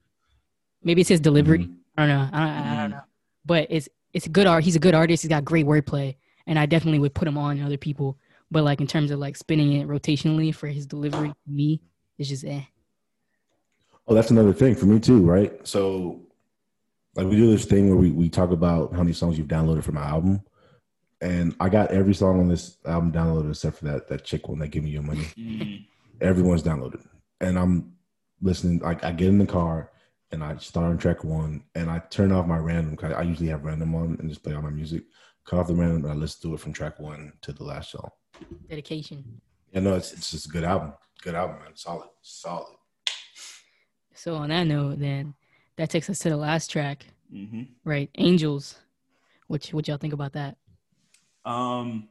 [0.83, 1.59] Maybe it's his delivery.
[1.59, 1.73] Mm-hmm.
[1.97, 2.29] I don't know.
[2.31, 2.91] I don't, I don't mm-hmm.
[2.91, 3.01] know.
[3.45, 4.63] But it's it's a good art.
[4.63, 5.23] He's a good artist.
[5.23, 8.19] He's got great wordplay, and I definitely would put him on other people.
[8.51, 11.81] But like in terms of like spinning it rotationally for his delivery, me,
[12.17, 12.61] it's just eh.
[14.07, 15.65] Oh, that's another thing for me too, right?
[15.65, 16.21] So,
[17.15, 19.83] like we do this thing where we, we talk about how many songs you've downloaded
[19.83, 20.41] from my album,
[21.21, 24.59] and I got every song on this album downloaded except for that that chick one
[24.59, 25.25] that give me your money.
[25.37, 25.85] Mm.
[26.19, 27.05] Everyone's downloaded,
[27.39, 27.93] and I'm
[28.41, 28.79] listening.
[28.79, 29.91] Like I get in the car
[30.31, 32.97] and I start on track one, and I turn off my random.
[33.15, 35.03] I usually have random on and just play all my music.
[35.45, 37.91] Cut off the random, and I listen to it from track one to the last
[37.91, 38.09] song.
[38.69, 39.41] Dedication.
[39.71, 40.93] Yeah, no, it's it's just a good album.
[41.21, 41.75] Good album, man.
[41.75, 42.75] Solid, solid.
[44.13, 45.33] So on that note, then
[45.77, 47.63] that takes us to the last track, mm-hmm.
[47.83, 48.09] right?
[48.17, 48.75] Angels.
[49.47, 50.57] What what y'all think about that?
[51.45, 52.09] Um,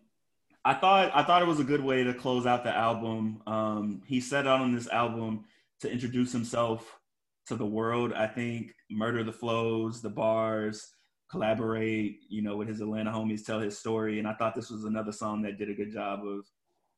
[0.64, 3.43] I thought I thought it was a good way to close out the album.
[3.47, 5.45] Um, he set out on this album
[5.81, 6.99] to introduce himself
[7.47, 8.12] to the world.
[8.12, 10.93] I think murder the flows, the bars,
[11.31, 14.18] collaborate, you know, with his Atlanta homies, tell his story.
[14.18, 16.47] And I thought this was another song that did a good job of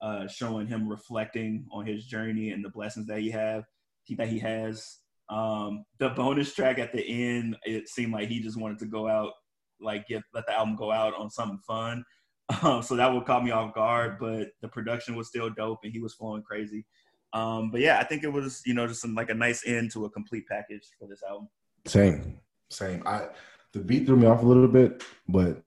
[0.01, 3.64] uh, showing him reflecting on his journey and the blessings that he have
[4.11, 4.99] that he has.
[5.28, 9.09] Um, the bonus track at the end, it seemed like he just wanted to go
[9.09, 9.33] out,
[9.80, 12.05] like get let the album go out on something fun.
[12.62, 15.93] Um, so that would caught me off guard, but the production was still dope and
[15.93, 16.85] he was flowing crazy.
[17.33, 19.91] Um, but yeah, I think it was you know just some, like a nice end
[19.93, 21.49] to a complete package for this album.
[21.87, 23.03] Same, same.
[23.07, 23.28] I
[23.73, 25.62] the beat threw me off a little bit, but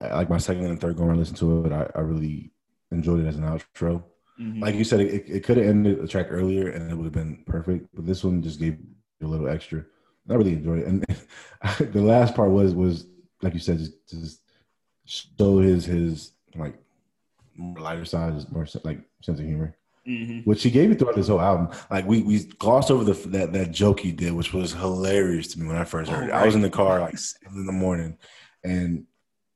[0.00, 2.52] like my second and third going around listen to it, I, I really
[2.92, 4.04] enjoyed it as an outro.
[4.40, 4.62] Mm-hmm.
[4.62, 7.12] Like you said, it, it could have ended the track earlier and it would have
[7.12, 8.78] been perfect, but this one just gave
[9.22, 9.84] a little extra.
[10.30, 11.04] I really enjoyed it, and
[11.92, 13.06] the last part was was
[13.40, 14.40] like you said, just, just
[15.06, 16.74] show his his like
[17.58, 19.74] lighter side, more like sense of humor.
[20.08, 20.40] Mm-hmm.
[20.48, 21.68] which he gave me throughout this whole album.
[21.90, 25.60] Like we we glossed over the that that joke he did, which was hilarious to
[25.60, 26.40] me when I first heard Oh, it.
[26.40, 28.16] I was in the car like seven in the morning,
[28.64, 29.04] and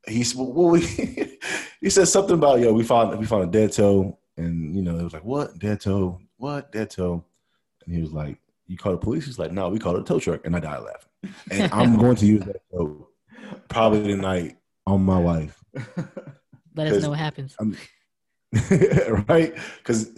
[0.07, 0.81] he's well, we,
[1.81, 4.99] he said something about yo we found we found a dead toe, and you know
[4.99, 7.25] it was like what dead toe, what dead toe,
[7.87, 8.37] and he was like
[8.67, 9.25] you call the police?
[9.25, 11.35] He's like no, we called it a tow truck, and I died laughing.
[11.51, 13.09] And I'm going to use that joke
[13.69, 15.63] probably tonight on my wife.
[16.75, 17.57] Let us know what happens.
[17.59, 17.75] I'm,
[19.29, 19.55] right?
[19.79, 20.11] Because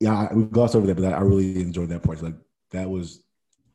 [0.00, 2.22] yeah, we glossed over that, but I really enjoyed that part.
[2.22, 2.34] Like
[2.72, 3.22] that was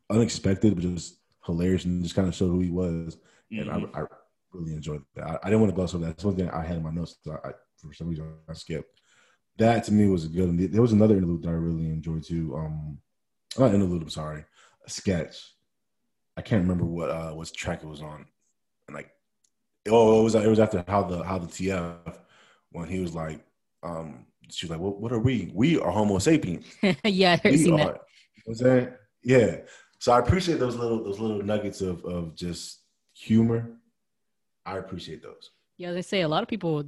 [0.09, 3.17] unexpected, but just hilarious, and just kind of showed who he was.
[3.51, 3.95] And Mhm.
[3.95, 4.05] I, I
[4.53, 5.25] really enjoyed that.
[5.27, 6.11] I, I didn't want to gloss over that.
[6.11, 7.17] That's one thing I had in my notes.
[7.23, 9.01] So I, for some reason, I skipped.
[9.57, 10.49] That to me was good.
[10.49, 12.55] And there was another interlude that I really enjoyed too.
[12.55, 12.97] Um,
[13.57, 14.01] not interlude.
[14.03, 14.45] I'm sorry,
[14.85, 15.55] a sketch.
[16.37, 18.25] I can't remember what uh what track it was on,
[18.87, 19.11] and like,
[19.89, 22.17] oh, it was it was after how the how the TF
[22.71, 23.43] when he was like,
[23.83, 25.51] um, she was like, what, what are we?
[25.53, 26.65] We are Homo sapiens.
[27.03, 27.77] yeah, I heard seen are.
[27.77, 27.85] that.
[27.85, 28.01] You know
[28.47, 28.93] I'm saying?
[29.23, 29.57] Yeah.
[29.99, 32.79] So I appreciate those little those little nuggets of of just
[33.13, 33.71] humor.
[34.65, 35.51] I appreciate those.
[35.77, 36.83] Yeah, they say a lot of people,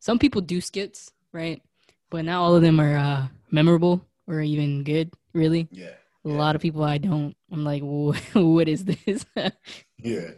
[0.00, 1.62] some people do skits, right?
[2.10, 5.68] But not all of them are uh, memorable or even good, really.
[5.70, 5.92] Yeah.
[6.24, 7.34] A lot of people I don't.
[7.50, 7.82] I'm like,
[8.32, 9.26] what is this?
[9.98, 10.30] Yeah.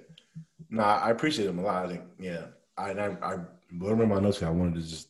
[0.69, 1.87] No, I appreciate them a lot.
[1.87, 2.47] I think, yeah.
[2.77, 3.37] I I, I
[3.73, 4.43] remember my notes.
[4.43, 5.09] I wanted to just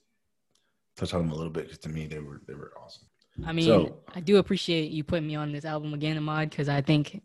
[0.97, 3.07] touch on them a little bit because to me they were they were awesome.
[3.45, 6.69] I mean, So- I do appreciate you putting me on this album again, Ahmad, because
[6.69, 7.21] I think,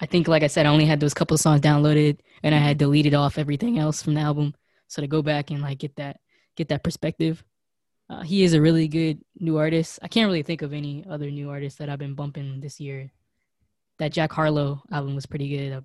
[0.00, 2.58] I think, like I said, I only had those couple of songs downloaded, and I
[2.58, 4.54] had deleted off everything else from the album.
[4.86, 6.20] So to go back and like get that,
[6.56, 7.42] get that perspective,
[8.10, 9.98] uh, he is a really good new artist.
[10.02, 13.10] I can't really think of any other new artists that I've been bumping this year.
[13.98, 15.72] That Jack Harlow album was pretty good.
[15.72, 15.84] I've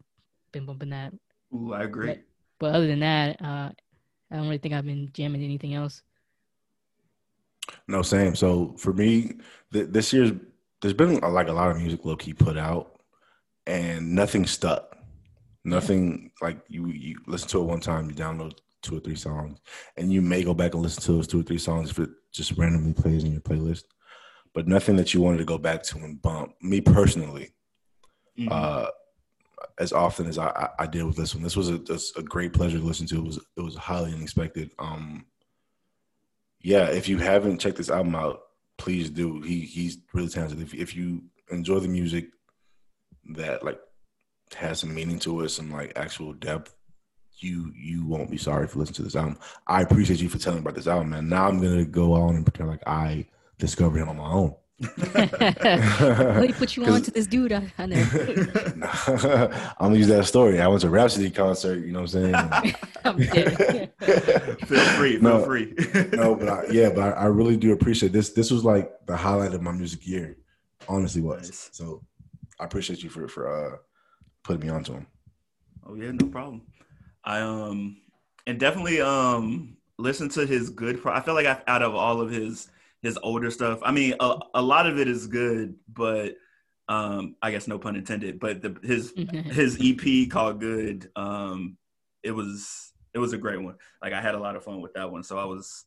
[0.52, 1.14] been bumping that,
[1.54, 2.20] Ooh, I agree.
[2.60, 3.72] but other than that, uh,
[4.30, 6.04] I don't really think I've been jamming anything else.
[7.88, 8.36] No, same.
[8.36, 9.34] So for me,
[9.72, 10.32] th- this year's
[10.82, 13.00] there's been uh, like a lot of music low key put out,
[13.68, 14.98] and nothing stuck.
[15.64, 19.60] Nothing like you you listen to it one time, you download two or three songs,
[19.96, 22.10] and you may go back and listen to those two or three songs if it
[22.34, 23.84] just randomly plays in your playlist.
[24.54, 26.54] But nothing that you wanted to go back to and bump.
[26.62, 27.54] Me personally,
[28.38, 28.52] Mhm.
[28.52, 28.92] uh,
[29.80, 31.44] as often as I, I, I did with this one.
[31.44, 31.80] This was a,
[32.20, 33.18] a great pleasure to listen to.
[33.20, 34.72] It was it was highly unexpected.
[34.80, 35.26] Um,
[36.64, 38.42] yeah, if you haven't checked this album out,
[38.78, 39.42] please do.
[39.42, 40.62] He he's really talented.
[40.62, 42.30] If if you enjoy the music
[43.36, 43.80] that like
[44.56, 46.74] has some meaning to it, some like actual depth,
[47.38, 49.38] you you won't be sorry for listening to this album.
[49.68, 51.28] I appreciate you for telling about this album, man.
[51.28, 54.56] Now I'm gonna go on and pretend like I discovered him on my own.
[55.16, 57.52] Let me put you on 'Cause- to this dude.
[57.52, 57.96] I, I know.
[59.80, 60.60] I'm gonna use that story.
[60.62, 61.86] I went to a Rapsody concert.
[61.86, 62.76] You know what I'm saying?
[63.06, 63.18] I'm.
[64.68, 65.14] Feel free.
[65.14, 65.44] Feel No.
[65.46, 65.74] free.
[66.14, 68.30] no, but I, yeah, but I, I really do appreciate this.
[68.30, 70.38] This was like the highlight of my music year.
[70.88, 71.70] Honestly, was Nice.
[71.72, 72.02] so.
[72.60, 73.78] I appreciate you for for uh
[74.44, 75.08] putting me onto him.
[75.86, 76.62] Oh yeah, no problem.
[77.24, 77.98] I um
[78.48, 81.02] and definitely um listen to his good.
[81.02, 82.70] Pro- I feel like I, out of all of his
[83.04, 86.36] his older stuff, I mean a, a lot of it is good, but
[86.90, 88.40] um I guess no pun intended.
[88.40, 89.14] But the his
[89.46, 91.78] his EP called Good, um
[92.24, 93.76] it was it was a great one.
[94.02, 95.86] Like I had a lot of fun with that one, so I was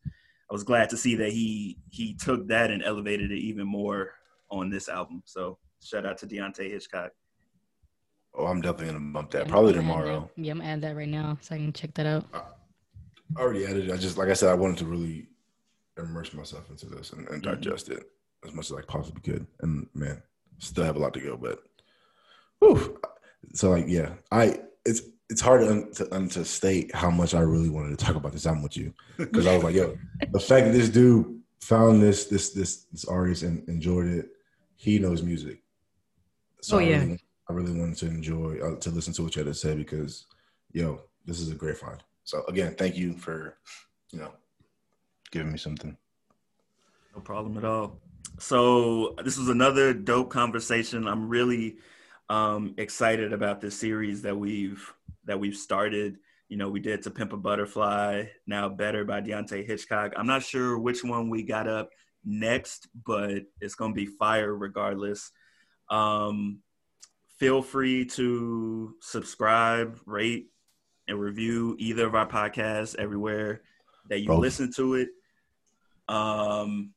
[0.49, 4.13] I was glad to see that he he took that and elevated it even more
[4.51, 5.23] on this album.
[5.25, 7.13] So shout out to Deante' Hitchcock.
[8.35, 9.43] Oh, I'm definitely gonna bump that.
[9.43, 10.31] I'm Probably tomorrow.
[10.37, 12.27] Yeah, I'm gonna add that right now so I can check that out.
[12.35, 13.93] I already added it.
[13.93, 15.27] I just like I said, I wanted to really
[15.99, 17.47] immerse myself into this and, and Mhm.
[17.55, 18.05] digest it
[18.45, 19.47] as much as I possibly could.
[19.61, 20.23] And man,
[20.59, 21.61] still have a lot to go, but
[22.61, 22.99] whew.
[23.55, 27.35] so like yeah, I it's it's hard to, un, to, un, to state how much
[27.35, 29.99] I really wanted to talk about this album with you because I was like, yo,
[30.33, 34.31] the fact that this dude found this this this this artist and enjoyed it,
[34.77, 35.63] he knows music.
[36.63, 37.01] So Oh, I yeah.
[37.01, 39.75] really, I really wanted to enjoy uh, to listen to what you had to say
[39.75, 40.27] because,
[40.73, 42.03] yo, this is a great find.
[42.25, 43.57] So again, thank you for,
[44.13, 44.33] you know,
[45.31, 45.97] giving me something.
[47.15, 47.99] No problem at all.
[48.39, 51.07] So this was another dope conversation.
[51.07, 51.77] I'm really
[52.29, 54.93] um, excited about this series that we've
[55.25, 56.19] that we've started.
[56.49, 60.13] You know, we did to Pimp a Butterfly, now Better by Deante' Hitchcock.
[60.17, 61.91] I'm not sure which one we got up
[62.25, 65.33] next, but it's gonna be fire regardless.
[65.89, 66.61] Um,
[67.39, 70.51] feel free to subscribe, rate,
[71.09, 73.63] and review either of our podcasts everywhere
[74.09, 74.41] that you Both.
[74.41, 75.09] listen to it.
[76.09, 76.93] Um,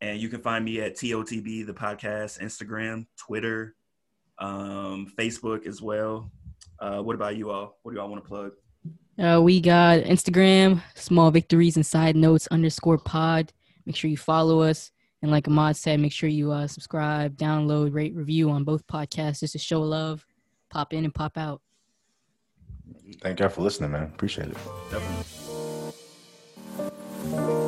[0.00, 3.74] and you can find me at TOTB, the podcast, Instagram, Twitter,
[4.38, 6.30] um, Facebook as well.
[6.78, 7.78] Uh, what about you all?
[7.82, 8.52] What do y'all want to plug?
[9.18, 13.52] Uh, we got Instagram, small victories and side notes underscore pod.
[13.84, 14.92] Make sure you follow us.
[15.22, 19.40] And like Ahmad said, make sure you uh, subscribe, download, rate, review on both podcasts
[19.40, 20.24] just to show love,
[20.70, 21.60] pop in and pop out.
[23.20, 24.04] Thank y'all for listening, man.
[24.04, 24.56] Appreciate it.
[27.32, 27.67] Definitely.